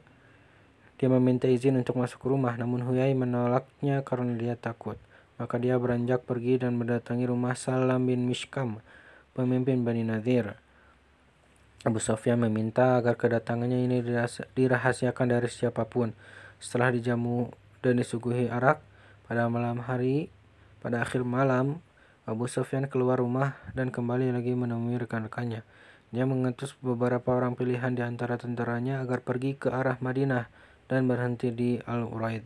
[0.98, 4.98] Dia meminta izin untuk masuk ke rumah, namun Huyai menolaknya karena dia takut.
[5.38, 8.82] Maka dia beranjak pergi dan mendatangi rumah Salam bin Mishkam,
[9.38, 10.58] pemimpin Bani Nadir.
[11.88, 14.04] Abu Sofyan meminta agar kedatangannya ini
[14.52, 16.12] dirahasiakan dari siapa pun.
[16.60, 17.48] Setelah dijamu
[17.80, 18.84] dan disuguhi arak
[19.24, 20.28] pada malam hari,
[20.84, 21.80] pada akhir malam,
[22.28, 25.64] Abu Sofyan keluar rumah dan kembali lagi menemui rekan-rekannya.
[26.12, 30.52] Dia mengutus beberapa orang pilihan di antara tentaranya agar pergi ke arah Madinah
[30.92, 32.44] dan berhenti di Al-Uraid.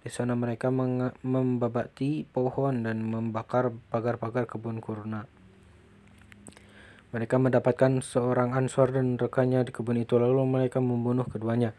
[0.00, 0.72] Di sana mereka
[1.20, 5.33] membabati pohon dan membakar pagar-pagar kebun kurma.
[7.14, 11.70] Mereka mendapatkan seorang ansor dan rekannya di kebun itu lalu mereka membunuh keduanya.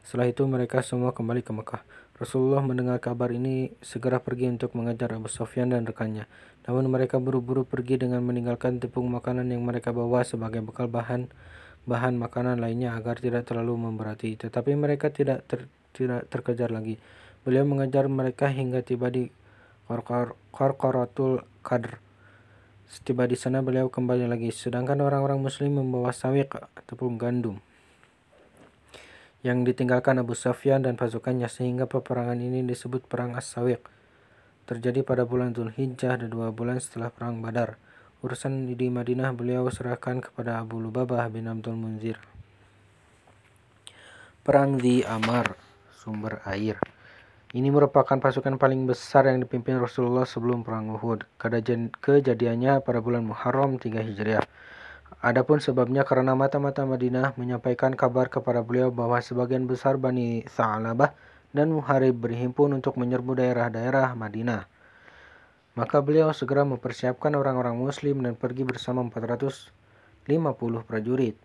[0.00, 1.84] Setelah itu mereka semua kembali ke Mekah.
[2.16, 6.24] Rasulullah mendengar kabar ini segera pergi untuk mengejar Abu Sofyan dan rekannya.
[6.64, 11.28] Namun mereka buru-buru pergi dengan meninggalkan tepung makanan yang mereka bawa sebagai bekal bahan
[11.84, 14.40] bahan makanan lainnya agar tidak terlalu memberati.
[14.40, 16.96] Tetapi mereka tidak ter, tidak terkejar lagi.
[17.44, 19.28] Beliau mengejar mereka hingga tiba di
[20.48, 22.07] Korkoratul Qadr.
[22.88, 26.48] Setiba di sana beliau kembali lagi, sedangkan orang-orang muslim membawa sawiq
[26.88, 27.60] tepung gandum
[29.46, 33.78] yang ditinggalkan Abu Sufyan dan pasukannya sehingga peperangan ini disebut perang As-Sawiq.
[34.66, 37.78] Terjadi pada bulan Zulhijjah dan dua bulan setelah perang Badar.
[38.18, 42.18] Urusan di Madinah beliau serahkan kepada Abu Lubabah bin Abdul Munzir.
[44.42, 45.54] Perang di Amar,
[45.94, 46.97] sumber air.
[47.48, 51.24] Ini merupakan pasukan paling besar yang dipimpin Rasulullah sebelum perang Uhud.
[51.96, 54.44] Kejadiannya pada bulan Muharram 3 Hijriah.
[55.24, 61.16] Adapun sebabnya karena mata-mata Madinah menyampaikan kabar kepada beliau bahwa sebagian besar Bani Sa'labah
[61.56, 64.68] dan Muharib berhimpun untuk menyerbu daerah-daerah Madinah.
[65.72, 69.72] Maka beliau segera mempersiapkan orang-orang muslim dan pergi bersama 450
[70.84, 71.40] prajurit.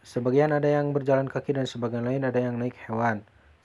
[0.00, 3.20] Sebagian ada yang berjalan kaki dan sebagian lain ada yang naik hewan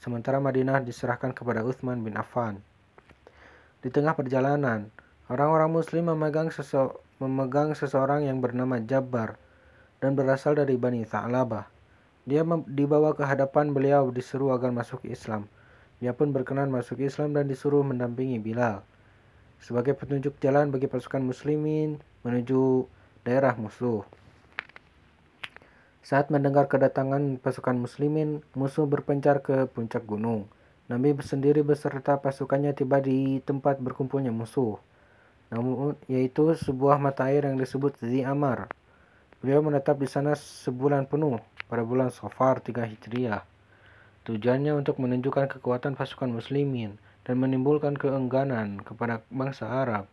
[0.05, 2.61] sementara Madinah diserahkan kepada Uthman bin Affan.
[3.81, 4.93] Di tengah perjalanan,
[5.33, 6.77] orang-orang muslim memegang, sese
[7.17, 9.41] memegang seseorang yang bernama Jabbar
[9.97, 11.65] dan berasal dari Bani Tha'labah.
[12.29, 15.49] Dia dibawa ke hadapan beliau diseru agar masuk Islam.
[15.97, 18.85] Dia pun berkenan masuk Islam dan disuruh mendampingi Bilal
[19.65, 22.85] sebagai petunjuk jalan bagi pasukan muslimin menuju
[23.25, 24.05] daerah musuh.
[26.05, 30.45] Saat mendengar kedatangan pasukan muslimin, musuh berpencar ke puncak gunung.
[30.85, 34.77] Nabi sendiri beserta pasukannya tiba di tempat berkumpulnya musuh,
[35.49, 38.69] namun yaitu sebuah mata air yang disebut Zi Amar.
[39.41, 43.41] Beliau menetap di sana sebulan penuh pada bulan Safar 3 Hijriah.
[44.29, 50.05] Tujuannya untuk menunjukkan kekuatan pasukan muslimin dan menimbulkan keengganan kepada bangsa Arab.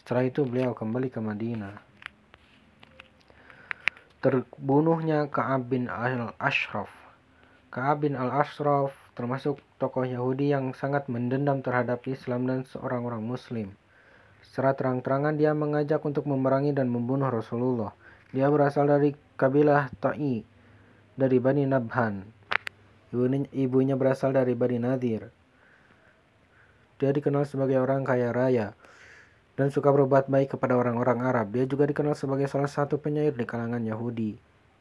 [0.00, 1.93] Setelah itu beliau kembali ke Madinah.
[4.24, 6.88] Terbunuhnya Ka'ab bin al-Ashraf
[7.68, 13.76] Ka'ab bin al-Ashraf termasuk tokoh Yahudi yang sangat mendendam terhadap Islam dan seorang orang Muslim.
[14.40, 17.92] Secara terang-terangan dia mengajak untuk memerangi dan membunuh Rasulullah.
[18.32, 20.40] Dia berasal dari kabilah Ta'i,
[21.20, 22.24] dari Bani Nabhan.
[23.52, 25.28] Ibunya berasal dari Bani Nadir.
[26.96, 28.72] Dia dikenal sebagai orang kaya raya
[29.54, 31.54] dan suka berbuat baik kepada orang-orang Arab.
[31.54, 34.34] Dia juga dikenal sebagai salah satu penyair di kalangan Yahudi.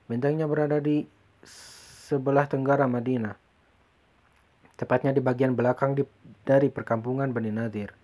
[0.09, 1.05] Bentengnya berada di
[1.45, 3.37] sebelah tenggara Madinah,
[4.75, 6.03] tepatnya di bagian belakang di,
[6.43, 7.95] dari perkampungan Bani Nadir.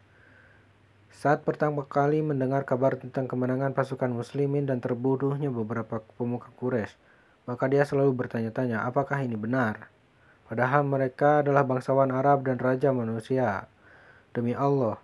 [1.20, 6.96] Saat pertama kali mendengar kabar tentang kemenangan pasukan muslimin dan terbunuhnya beberapa pemuka Quraisy,
[7.44, 9.92] maka dia selalu bertanya-tanya apakah ini benar.
[10.48, 13.68] Padahal mereka adalah bangsawan Arab dan raja manusia.
[14.32, 14.96] Demi Allah,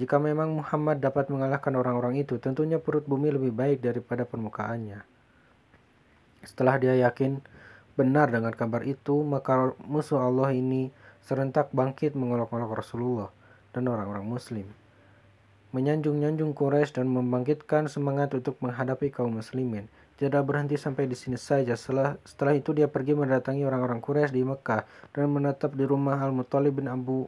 [0.00, 5.04] jika memang Muhammad dapat mengalahkan orang-orang itu, tentunya perut bumi lebih baik daripada permukaannya.
[6.40, 7.44] Setelah dia yakin
[8.00, 10.88] benar dengan kabar itu, maka musuh Allah ini
[11.20, 13.28] serentak bangkit mengolok-olok Rasulullah
[13.76, 14.64] dan orang-orang muslim.
[15.76, 19.86] Menyanjung-nyanjung Quraisy dan membangkitkan semangat untuk menghadapi kaum muslimin
[20.20, 21.76] tidak berhenti sampai di sini saja.
[21.76, 26.76] Setelah, setelah itu dia pergi mendatangi orang-orang Quraisy di Mekah dan menetap di rumah Al-Muttalib
[26.76, 27.24] bin Abu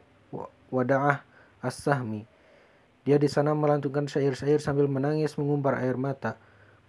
[0.72, 1.24] Wada'ah
[1.64, 2.31] As-Sahmi.
[3.02, 6.38] Dia di sana melantunkan syair-syair sambil menangis mengumbar air mata,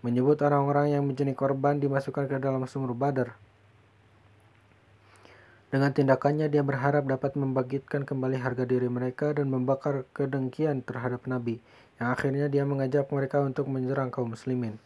[0.06, 3.34] menyebut orang-orang yang menjadi korban dimasukkan ke dalam sumur Badar.
[5.74, 11.58] Dengan tindakannya dia berharap dapat membangkitkan kembali harga diri mereka dan membakar kedengkian terhadap Nabi,
[11.98, 14.78] yang akhirnya dia mengajak mereka untuk menyerang kaum muslimin.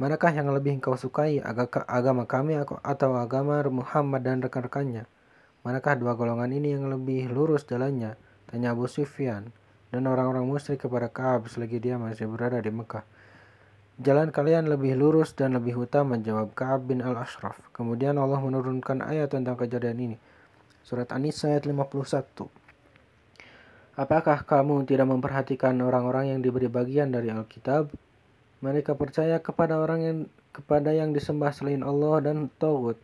[0.00, 1.44] Manakah yang lebih engkau sukai,
[1.84, 5.04] agama kami atau agama Muhammad dan rekan-rekannya?
[5.60, 8.16] Manakah dua golongan ini yang lebih lurus jalannya?
[8.48, 9.52] Tanya Abu Sufyan
[9.88, 13.04] dan orang-orang musyrik kepada Kaab selagi dia masih berada di Mekah.
[13.98, 17.58] Jalan kalian lebih lurus dan lebih utama, jawab Ka'ab bin al-Ashraf.
[17.74, 20.16] Kemudian Allah menurunkan ayat tentang kejadian ini.
[20.86, 22.46] Surat An-Nisa ayat 51.
[23.98, 27.90] Apakah kamu tidak memperhatikan orang-orang yang diberi bagian dari Alkitab?
[28.62, 30.18] Mereka percaya kepada orang yang
[30.54, 32.98] kepada yang disembah selain Allah dan Tauhid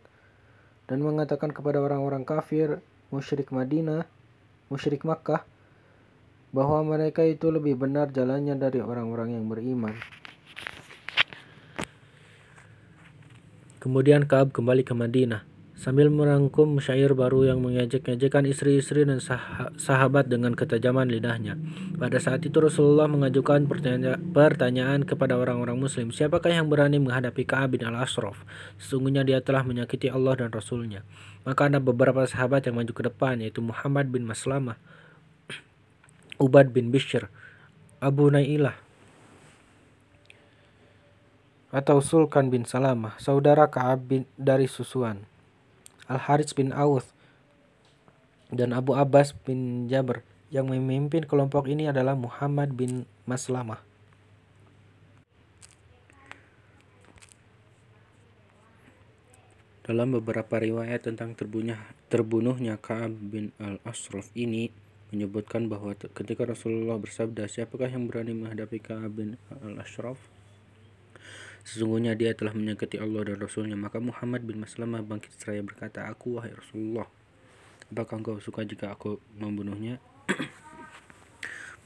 [0.87, 2.79] dan mengatakan kepada orang-orang kafir,
[3.11, 4.07] musyrik Madinah,
[4.71, 5.43] musyrik Makkah
[6.55, 9.91] bahwa mereka itu lebih benar jalannya dari orang-orang yang beriman.
[13.83, 15.43] Kemudian Kaab kembali ke Madinah
[15.75, 21.59] sambil merangkum syair baru yang mengejek-ngejekkan istri-istri dan sah sahabat dengan ketajaman lidahnya.
[21.99, 27.75] Pada saat itu Rasulullah mengajukan pertanya pertanyaan kepada orang-orang muslim, siapakah yang berani menghadapi Ka'ab
[27.75, 28.47] bin al-Ashraf?
[28.79, 31.03] Sesungguhnya dia telah menyakiti Allah dan Rasulnya.
[31.43, 34.79] Maka ada beberapa sahabat yang maju ke depan, yaitu Muhammad bin Maslamah,
[36.35, 37.31] Ubad bin Bishr,
[38.03, 38.75] Abu Nailah,
[41.75, 45.27] atau Sulkan bin Salamah, saudara Ka'ab bin dari susuan.
[46.07, 47.11] Al-Harits bin Auf
[48.53, 50.23] dan Abu Abbas bin Jabr.
[50.53, 53.81] Yang memimpin kelompok ini adalah Muhammad bin Maslamah.
[59.83, 64.71] Dalam beberapa riwayat tentang terbunuhnya, terbunuhnya Ka'ab bin al-Ashraf ini
[65.15, 70.19] menyebutkan bahwa ketika Rasulullah bersabda, siapakah yang berani menghadapi Ka'ab bin al-Ashraf?
[71.63, 73.79] Sesungguhnya dia telah menyakiti Allah dan Rasulnya.
[73.79, 77.07] Maka Muhammad bin Maslamah bangkit seraya berkata, Aku wahai Rasulullah,
[77.89, 79.97] apakah engkau suka jika aku membunuhnya?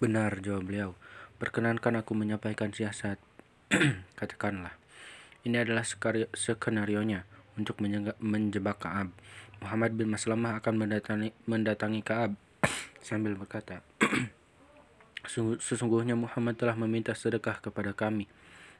[0.01, 0.97] Benar, jawab beliau.
[1.37, 3.21] Perkenankan aku menyampaikan siasat.
[4.19, 4.75] Katakanlah.
[5.47, 5.87] Ini adalah
[6.35, 7.23] skenario-nya
[7.55, 7.79] untuk
[8.19, 9.15] menjebak Kaab.
[9.63, 12.35] Muhammad bin Maslamah akan mendatangi, mendatangi Kaab
[13.01, 13.81] sambil berkata,
[15.59, 18.25] Sesungguhnya Muhammad telah meminta sedekah kepada kami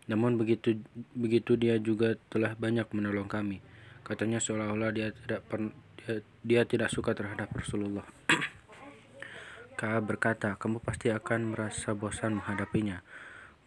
[0.10, 0.82] namun begitu
[1.14, 3.62] begitu dia juga telah banyak menolong kami.
[4.02, 5.70] Katanya seolah-olah dia tidak per,
[6.02, 8.04] dia, dia tidak suka terhadap Rasulullah.
[9.80, 13.06] Ka'ab berkata, kamu pasti akan merasa bosan menghadapinya.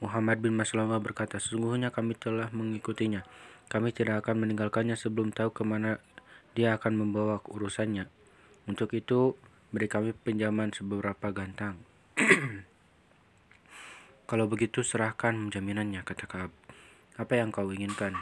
[0.03, 3.23] Muhammad bin Maslamah berkata, sesungguhnya kami telah mengikutinya.
[3.71, 6.03] Kami tidak akan meninggalkannya sebelum tahu ke mana
[6.59, 8.11] dia akan membawa urusannya.
[8.67, 9.38] Untuk itu,
[9.72, 11.80] beri kami pinjaman seberapa gantang.
[14.28, 16.52] Kalau begitu serahkan jaminannya, kata Kaab.
[17.16, 18.12] Apa yang kau inginkan?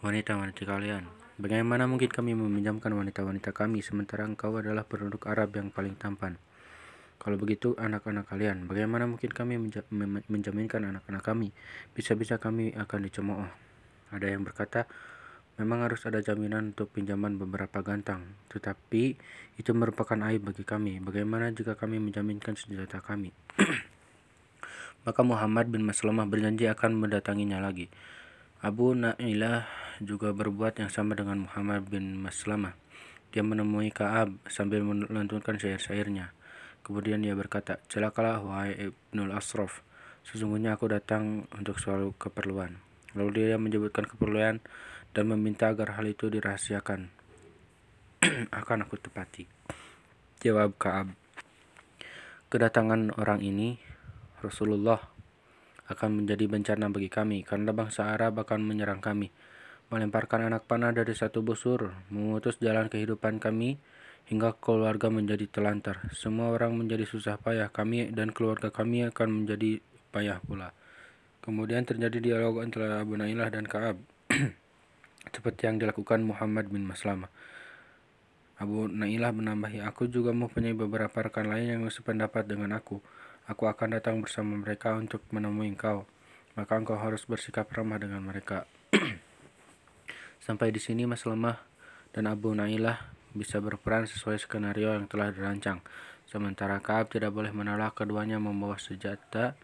[0.00, 1.04] Wanita-wanita kalian.
[1.36, 6.40] Bagaimana mungkin kami meminjamkan wanita-wanita kami sementara engkau adalah penduduk Arab yang paling tampan?
[7.20, 9.60] Kalau begitu anak-anak kalian, bagaimana mungkin kami
[10.26, 11.52] menjaminkan anak-anak kami?
[11.92, 13.50] Bisa-bisa kami akan dicemooh.
[14.14, 14.88] Ada yang berkata,
[15.58, 19.18] Memang harus ada jaminan untuk pinjaman beberapa gantang, tetapi
[19.58, 21.02] itu merupakan aib bagi kami.
[21.02, 23.34] Bagaimana jika kami menjaminkan senjata kami?
[25.06, 27.90] Maka Muhammad bin Maslamah berjanji akan mendatanginya lagi.
[28.62, 29.66] Abu Na'ilah
[29.98, 32.78] juga berbuat yang sama dengan Muhammad bin Maslamah.
[33.34, 36.30] Dia menemui Ka'ab sambil melantunkan syair-syairnya.
[36.86, 39.82] Kemudian dia berkata, Celakalah wahai Ibnul Asraf,
[40.22, 42.78] sesungguhnya aku datang untuk suatu keperluan.
[43.18, 44.62] Lalu dia menyebutkan keperluan
[45.18, 47.10] dan meminta agar hal itu dirahasiakan.
[48.54, 49.50] Akan aku tepati.
[50.38, 51.10] Jawab Kaab.
[52.46, 53.82] Kedatangan orang ini,
[54.38, 55.02] Rasulullah,
[55.90, 59.34] akan menjadi bencana bagi kami, karena bangsa Arab akan menyerang kami,
[59.90, 63.74] melemparkan anak panah dari satu busur, memutus jalan kehidupan kami,
[64.30, 66.06] hingga keluarga menjadi telantar.
[66.14, 69.82] Semua orang menjadi susah payah, kami dan keluarga kami akan menjadi
[70.14, 70.70] payah pula.
[71.42, 73.98] Kemudian terjadi dialog antara Abu Nailah dan Kaab.
[75.30, 77.30] seperti yang dilakukan Muhammad bin Maslamah.
[78.58, 82.98] Abu Nailah menambahi, aku juga mempunyai beberapa rekan lain yang sependapat dengan aku.
[83.46, 86.04] Aku akan datang bersama mereka untuk menemui engkau.
[86.58, 88.66] Maka engkau harus bersikap ramah dengan mereka.
[90.44, 91.22] Sampai di sini Mas
[92.10, 92.98] dan Abu Nailah
[93.30, 95.78] bisa berperan sesuai skenario yang telah dirancang.
[96.26, 99.54] Sementara Kaab tidak boleh menolak keduanya membawa senjata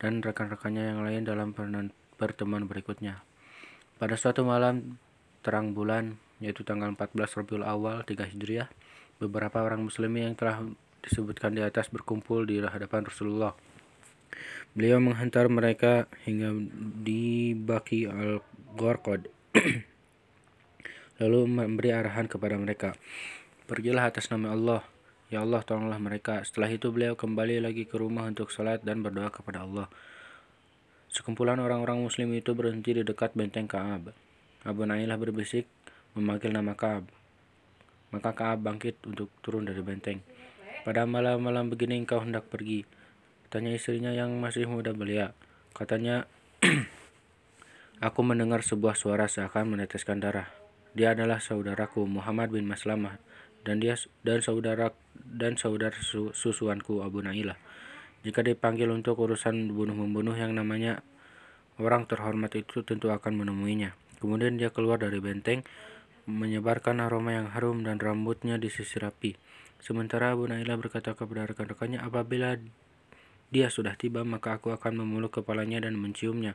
[0.00, 1.50] dan rekan-rekannya yang lain dalam
[2.16, 3.20] pertemuan berikutnya.
[4.00, 4.96] Pada suatu malam
[5.44, 8.72] terang bulan, yaitu tanggal 14 Rabiul Awal 3 Hijriah,
[9.20, 10.64] beberapa orang muslim yang telah
[11.04, 13.52] disebutkan di atas berkumpul di hadapan Rasulullah.
[14.72, 16.48] Beliau menghantar mereka hingga
[17.04, 19.28] di Baki al-Gharqad.
[21.20, 22.96] Lalu memberi arahan kepada mereka.
[23.68, 24.80] Pergilah atas nama Allah.
[25.28, 26.40] Ya Allah, tolonglah mereka.
[26.40, 29.92] Setelah itu beliau kembali lagi ke rumah untuk salat dan berdoa kepada Allah.
[31.10, 34.14] Sekumpulan orang-orang muslim itu berhenti di dekat benteng Kaab.
[34.62, 35.66] Abu Nailah berbisik
[36.14, 37.10] memanggil nama Kaab.
[38.14, 40.22] Maka Kaab bangkit untuk turun dari benteng.
[40.86, 42.86] Pada malam-malam begini engkau hendak pergi.
[43.50, 45.34] Tanya istrinya yang masih muda belia.
[45.74, 46.30] Katanya,
[48.00, 50.48] Aku mendengar sebuah suara seakan meneteskan darah.
[50.96, 53.20] Dia adalah saudaraku Muhammad bin Maslamah
[53.60, 53.92] dan dia
[54.24, 55.92] dan saudara dan saudara
[56.32, 57.60] susuanku Abu Nailah.
[58.20, 61.00] Jika dipanggil untuk urusan bunuh-membunuh yang namanya
[61.80, 63.96] orang terhormat itu tentu akan menemuinya.
[64.20, 65.64] Kemudian dia keluar dari benteng,
[66.28, 69.40] menyebarkan aroma yang harum dan rambutnya disisir rapi.
[69.80, 72.60] Sementara Abu Nailah berkata kepada rekan-rekannya, apabila
[73.48, 76.54] dia sudah tiba, maka aku akan memeluk kepalanya dan menciumnya.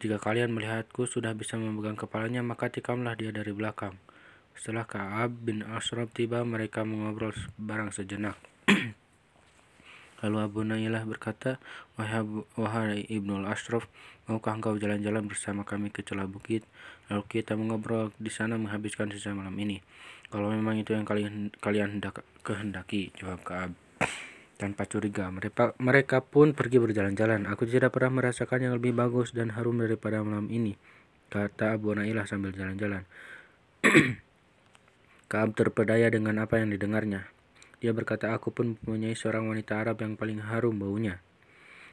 [0.00, 4.00] Jika kalian melihatku sudah bisa memegang kepalanya, maka tikamlah dia dari belakang.
[4.56, 8.49] Setelah Ka'ab bin Ashraf tiba, mereka mengobrol barang sejenak.
[10.20, 11.56] Lalu Abu Nailah berkata,
[11.96, 13.88] Wahai, Ibnul Ashraf,
[14.28, 16.64] maukah engkau jalan-jalan bersama kami ke celah bukit?
[17.08, 19.80] Lalu kita mengobrol di sana menghabiskan sisa malam ini.
[20.30, 23.72] Kalau memang itu yang kalian kalian hendak kehendaki, jawab Kaab.
[24.60, 27.48] Tanpa curiga, mereka, mereka pun pergi berjalan-jalan.
[27.48, 30.76] Aku tidak pernah merasakan yang lebih bagus dan harum daripada malam ini,
[31.32, 33.08] kata Abu Nailah sambil jalan-jalan.
[35.32, 37.39] Kaab terpedaya dengan apa yang didengarnya.
[37.80, 41.24] Dia berkata, aku pun mempunyai seorang wanita Arab yang paling harum baunya.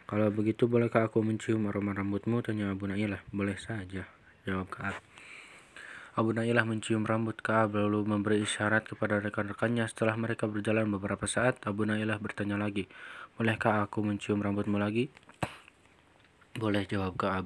[0.04, 2.44] Kalau begitu, bolehkah aku mencium aroma rambutmu?
[2.44, 3.24] Tanya Abu Nailah.
[3.32, 4.04] Boleh saja,
[4.44, 5.00] jawab Kaab.
[6.18, 9.88] Abu Nailah mencium rambut Kaab lalu memberi isyarat kepada rekan-rekannya.
[9.88, 12.92] Setelah mereka berjalan beberapa saat, Abu Nailah bertanya lagi,
[13.40, 15.08] Bolehkah aku mencium rambutmu lagi?
[16.58, 17.46] Boleh, jawab Kaab.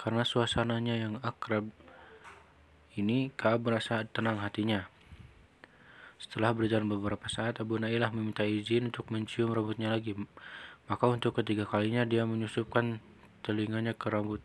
[0.00, 1.68] Karena suasananya yang akrab
[2.96, 4.93] ini, Kaab merasa tenang hatinya.
[6.24, 10.16] Setelah berjalan beberapa saat, Abu Nailah meminta izin untuk mencium rambutnya lagi.
[10.88, 12.96] Maka untuk ketiga kalinya dia menyusupkan
[13.44, 14.40] telinganya ke rambut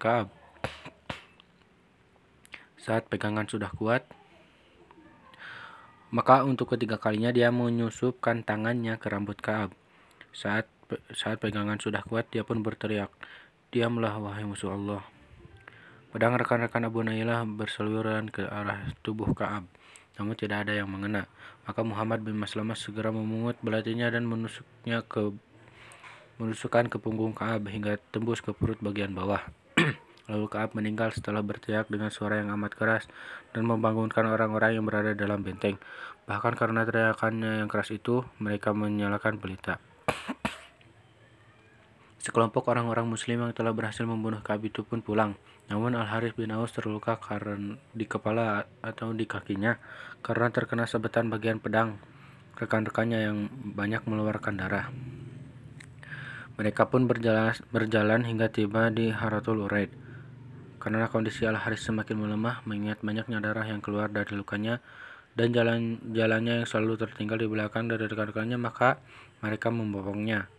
[0.00, 0.32] Kaab.
[2.80, 4.08] Saat pegangan sudah kuat,
[6.08, 9.76] maka untuk ketiga kalinya dia menyusupkan tangannya ke rambut Kaab.
[10.32, 10.72] Saat
[11.12, 13.12] saat pegangan sudah kuat, dia pun berteriak,
[13.68, 15.04] Diamlah wahai musuh Allah.
[16.16, 19.68] Pedang rekan-rekan Abu Nailah berseluruhan ke arah tubuh Kaab
[20.18, 21.26] namun tidak ada yang mengena.
[21.64, 25.34] Maka Muhammad bin Maslamah segera memungut belatinya dan menusuknya ke
[26.38, 29.42] menusukkan ke punggung Kaab hingga tembus ke perut bagian bawah.
[30.30, 33.04] Lalu Kaab meninggal setelah berteriak dengan suara yang amat keras
[33.54, 35.78] dan membangunkan orang-orang yang berada dalam benteng.
[36.26, 39.78] Bahkan karena teriakannya yang keras itu, mereka menyalakan pelita.
[42.24, 45.36] Sekelompok orang-orang muslim yang telah berhasil membunuh Kaab itu pun pulang.
[45.68, 49.76] Namun Al-Harith bin Aus terluka karena di kepala atau di kakinya
[50.24, 52.00] karena terkena sabetan bagian pedang
[52.56, 54.88] rekan-rekannya yang banyak mengeluarkan darah.
[56.56, 59.92] Mereka pun berjalan, berjalan hingga tiba di Haratul Uraid.
[60.80, 64.80] Karena kondisi Al-Haris semakin melemah, mengingat banyaknya darah yang keluar dari lukanya
[65.36, 68.96] dan jalan-jalannya yang selalu tertinggal di belakang dari rekan-rekannya, maka
[69.44, 70.53] mereka membopongnya.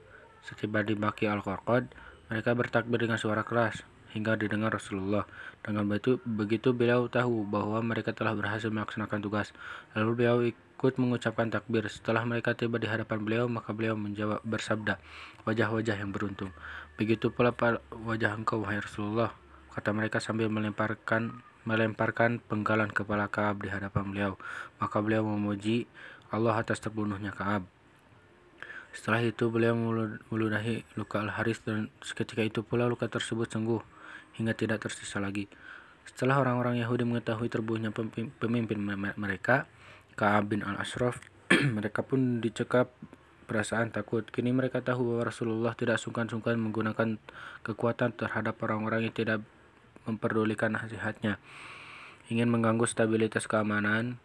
[0.46, 1.90] Setiba di Baki Al-Qarqad,
[2.30, 3.82] mereka bertakbir dengan suara keras
[4.16, 5.28] hingga didengar Rasulullah.
[5.60, 9.52] Dengan begitu, begitu beliau tahu bahwa mereka telah berhasil melaksanakan tugas.
[9.98, 11.84] Lalu beliau ikut mengucapkan takbir.
[11.92, 15.02] Setelah mereka tiba di hadapan beliau, maka beliau menjawab bersabda,
[15.44, 16.56] wajah-wajah yang beruntung.
[16.96, 17.52] Begitu pula
[18.08, 19.36] wajah engkau, wahai Rasulullah,
[19.76, 24.34] kata mereka sambil melemparkan melemparkan penggalan kepala Kaab di hadapan beliau.
[24.78, 25.90] Maka beliau memuji
[26.30, 27.75] Allah atas terbunuhnya Kaab.
[28.96, 29.76] Setelah itu beliau
[30.32, 33.84] meludahi luka Al-Haris dan seketika itu pula luka tersebut sembuh
[34.40, 35.52] hingga tidak tersisa lagi.
[36.08, 37.92] Setelah orang-orang Yahudi mengetahui terbunuhnya
[38.40, 38.80] pemimpin
[39.20, 39.68] mereka,
[40.16, 41.20] Ka'ab bin Al-Ashraf,
[41.78, 42.88] mereka pun dicekap
[43.52, 44.24] perasaan takut.
[44.32, 47.20] Kini mereka tahu bahwa Rasulullah tidak sungkan-sungkan menggunakan
[47.68, 49.40] kekuatan terhadap orang-orang yang tidak
[50.08, 51.42] memperdulikan nasihatnya.
[52.32, 54.18] Ingin mengganggu stabilitas keamanan,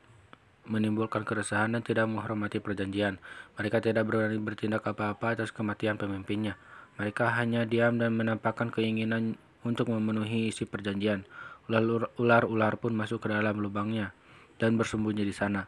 [0.70, 3.18] menimbulkan keresahan dan tidak menghormati perjanjian.
[3.58, 6.54] Mereka tidak berani bertindak apa-apa atas kematian pemimpinnya.
[6.94, 9.34] Mereka hanya diam dan menampakkan keinginan
[9.66, 11.26] untuk memenuhi isi perjanjian.
[11.66, 14.14] Ular-ular pun masuk ke dalam lubangnya
[14.62, 15.66] dan bersembunyi di sana.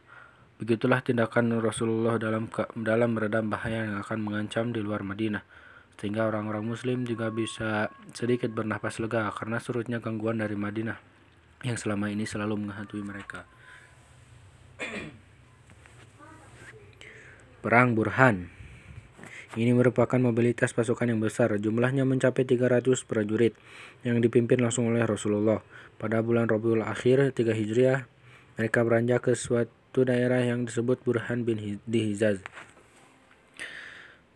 [0.62, 2.46] Begitulah tindakan Rasulullah dalam
[2.78, 5.42] dalam meredam bahaya yang akan mengancam di luar Madinah.
[5.98, 10.98] Sehingga orang-orang muslim juga bisa sedikit bernafas lega karena surutnya gangguan dari Madinah
[11.62, 13.46] yang selama ini selalu menghantui mereka.
[17.62, 18.62] Perang Burhan
[19.52, 23.52] ini merupakan mobilitas pasukan yang besar, jumlahnya mencapai 300 prajurit
[24.00, 25.60] yang dipimpin langsung oleh Rasulullah.
[26.00, 28.08] Pada bulan Rabiul Akhir 3 Hijriah,
[28.56, 32.40] mereka beranjak ke suatu daerah yang disebut Burhan bin Hizaz.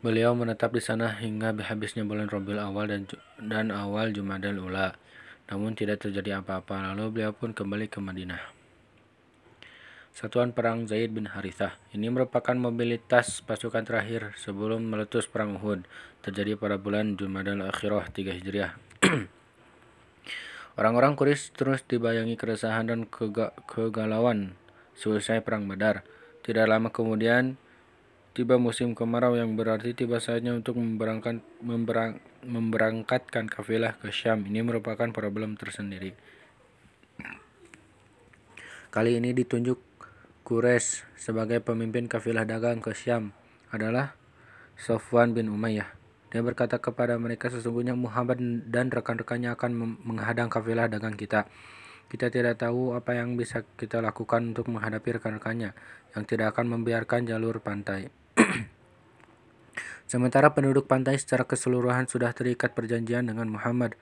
[0.05, 3.03] Beliau menetap di sana hingga habisnya bulan Rabiul Awal dan,
[3.41, 5.01] dan awal Jumadal Ula.
[5.49, 8.56] Namun tidak terjadi apa-apa, lalu beliau pun kembali ke Madinah.
[10.17, 11.77] Satuan Perang Zaid bin Harithah.
[11.93, 15.85] Ini merupakan mobilitas pasukan terakhir sebelum meletus Perang Uhud.
[16.25, 18.81] Terjadi pada bulan Jumadal Akhirah 3 Hijriah.
[20.81, 24.57] Orang-orang Quraisy terus dibayangi keresahan dan kega kegalauan
[24.97, 26.01] selesai Perang Badar.
[26.41, 27.61] Tidak lama kemudian,
[28.33, 34.49] tiba musim kemarau yang berarti tiba saatnya untuk memberangkat, memberang, memberangkatkan kafilah ke Syam.
[34.49, 36.17] Ini merupakan problem tersendiri.
[38.89, 39.96] Kali ini ditunjuk
[40.47, 43.35] Quraisy sebagai pemimpin kafilah dagang ke Syam
[43.75, 44.15] adalah
[44.79, 45.91] Sofwan bin Umayyah.
[46.31, 48.39] Dia berkata kepada mereka sesungguhnya Muhammad
[48.71, 51.51] dan rekan-rekannya akan menghadang kafilah dagang kita.
[52.07, 55.75] Kita tidak tahu apa yang bisa kita lakukan untuk menghadapi rekan-rekannya
[56.15, 58.15] yang tidak akan membiarkan jalur pantai.
[60.07, 63.99] Sementara penduduk pantai secara keseluruhan sudah terikat perjanjian dengan Muhammad.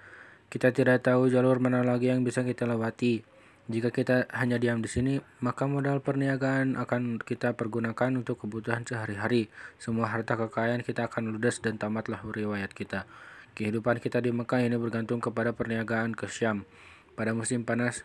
[0.53, 3.24] Kita tidak tahu jalur mana lagi yang bisa kita lewati.
[3.64, 9.48] Jika kita hanya diam di sini, maka modal perniagaan akan kita pergunakan untuk kebutuhan sehari-hari.
[9.80, 13.08] Semua harta kekayaan kita akan ludes dan tamatlah riwayat kita.
[13.56, 16.68] Kehidupan kita di Mekah ini bergantung kepada perniagaan ke Syam
[17.16, 18.04] pada musim panas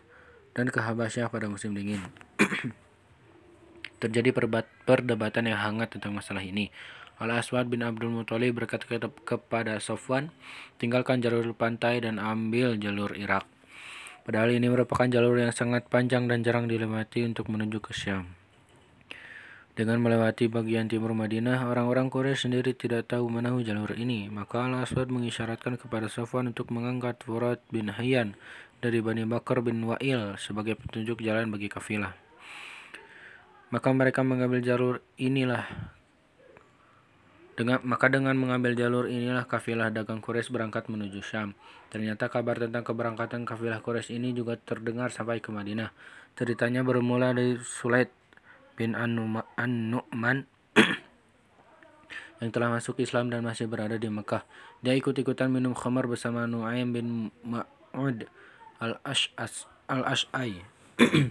[0.56, 2.00] dan ke Habasyah pada musim dingin.
[4.00, 4.32] Terjadi
[4.88, 6.72] perdebatan yang hangat tentang masalah ini.
[7.20, 8.88] Al-Aswad bin Abdul Muthalib berkata
[9.28, 10.32] kepada Sofwan,
[10.80, 13.44] tinggalkan jalur pantai dan ambil jalur Irak.
[14.30, 18.30] Padahal ini merupakan jalur yang sangat panjang dan jarang dilewati untuk menuju ke Syam.
[19.74, 24.30] Dengan melewati bagian timur Madinah, orang-orang Quraisy sendiri tidak tahu menahu jalur ini.
[24.30, 28.38] Maka Al-Aswad mengisyaratkan kepada Safwan untuk mengangkat Furat bin Hayyan
[28.78, 32.14] dari Bani Bakar bin Wa'il sebagai petunjuk jalan bagi kafilah.
[33.74, 35.66] Maka mereka mengambil jalur inilah
[37.60, 41.52] dengan, maka dengan mengambil jalur inilah kafilah dagang Quraisy berangkat menuju Syam.
[41.92, 45.92] Ternyata kabar tentang keberangkatan kafilah Quraisy ini juga terdengar sampai ke Madinah.
[46.40, 48.08] Ceritanya bermula dari Sulaid
[48.80, 50.48] bin An-Nu'man
[52.40, 54.40] yang telah masuk Islam dan masih berada di Mekah.
[54.80, 58.24] Dia ikut-ikutan minum khamar bersama Nu'aim bin Ma'ud
[58.80, 60.64] al-Ash'ai.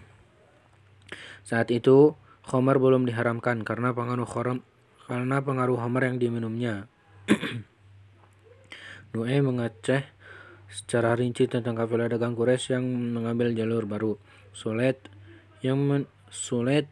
[1.49, 2.13] Saat itu,
[2.45, 4.61] khamar belum diharamkan karena pengaruh khamar
[5.10, 6.86] karena pengaruh homer yang diminumnya.
[9.18, 10.05] Noe mengaceh
[10.70, 14.14] secara rinci tentang kafilah dagang Quraisy yang mengambil jalur baru.
[14.53, 15.01] Sulet
[15.66, 16.86] yang men Sulet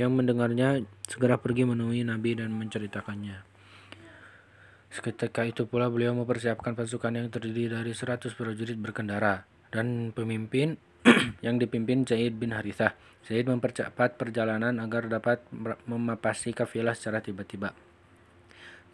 [0.00, 3.44] yang mendengarnya segera pergi menemui Nabi dan menceritakannya.
[4.88, 10.80] Seketika itu pula beliau mempersiapkan pasukan yang terdiri dari 100 prajurit berkendara dan pemimpin
[11.46, 12.94] yang dipimpin Zaid bin Harithah.
[13.24, 15.44] Zaid mempercepat perjalanan agar dapat
[15.84, 17.74] memapasi kafilah secara tiba-tiba.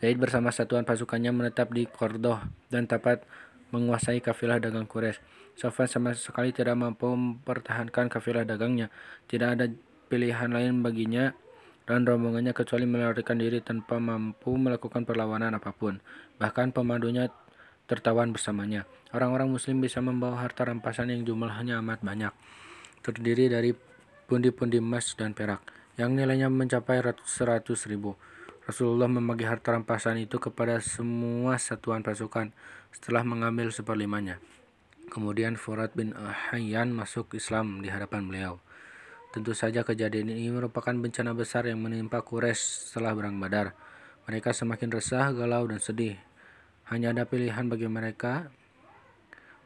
[0.03, 3.23] Zaid bersama satuan pasukannya menetap di Kordoh dan dapat
[3.71, 5.23] menguasai kafilah dagang Quraisy.
[5.55, 8.91] Sofyan sama sekali tidak mampu mempertahankan kafilah dagangnya.
[9.31, 9.71] Tidak ada
[10.11, 11.31] pilihan lain baginya
[11.85, 16.01] dan rombongannya kecuali melarikan diri tanpa mampu melakukan perlawanan apa pun.
[16.41, 17.31] Bahkan pemandunya
[17.85, 18.89] tertawan bersamanya.
[19.15, 22.33] Orang-orang muslim bisa membawa harta rampasan yang jumlahnya amat banyak.
[23.05, 23.71] Terdiri dari
[24.25, 25.61] pundi-pundi emas dan perak
[26.01, 28.19] yang nilainya mencapai seratus ribu.
[28.65, 32.49] Rasulullah membagi harta rampasan itu kepada semua satuan pasukan
[32.91, 34.41] setelah mengambil seperlimanya.
[35.13, 38.57] Kemudian Furat bin Hayyan masuk Islam di hadapan beliau.
[39.37, 43.77] Tentu saja kejadian ini merupakan bencana besar yang menimpa Quraisy setelah Perang Badar.
[44.25, 46.17] Mereka semakin resah, galau, dan sedih.
[46.93, 48.53] Hanya ada pilihan bagi mereka,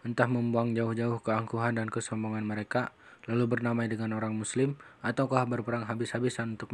[0.07, 2.95] entah membuang jauh-jauh keangkuhan dan kesombongan mereka,
[3.27, 6.71] lalu bernamai dengan orang muslim, ataukah berperang habis-habisan untuk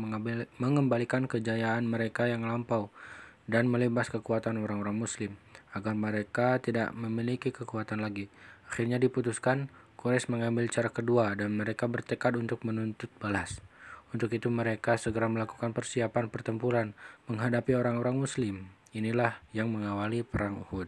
[0.61, 2.93] mengembalikan kejayaan mereka yang lampau
[3.49, 5.33] dan melibas kekuatan orang-orang muslim,
[5.73, 8.29] agar mereka tidak memiliki kekuatan lagi.
[8.69, 13.65] Akhirnya diputuskan, Quraisy mengambil cara kedua dan mereka bertekad untuk menuntut balas.
[14.13, 16.93] Untuk itu mereka segera melakukan persiapan pertempuran
[17.27, 18.69] menghadapi orang-orang muslim.
[18.95, 20.87] Inilah yang mengawali perang Uhud.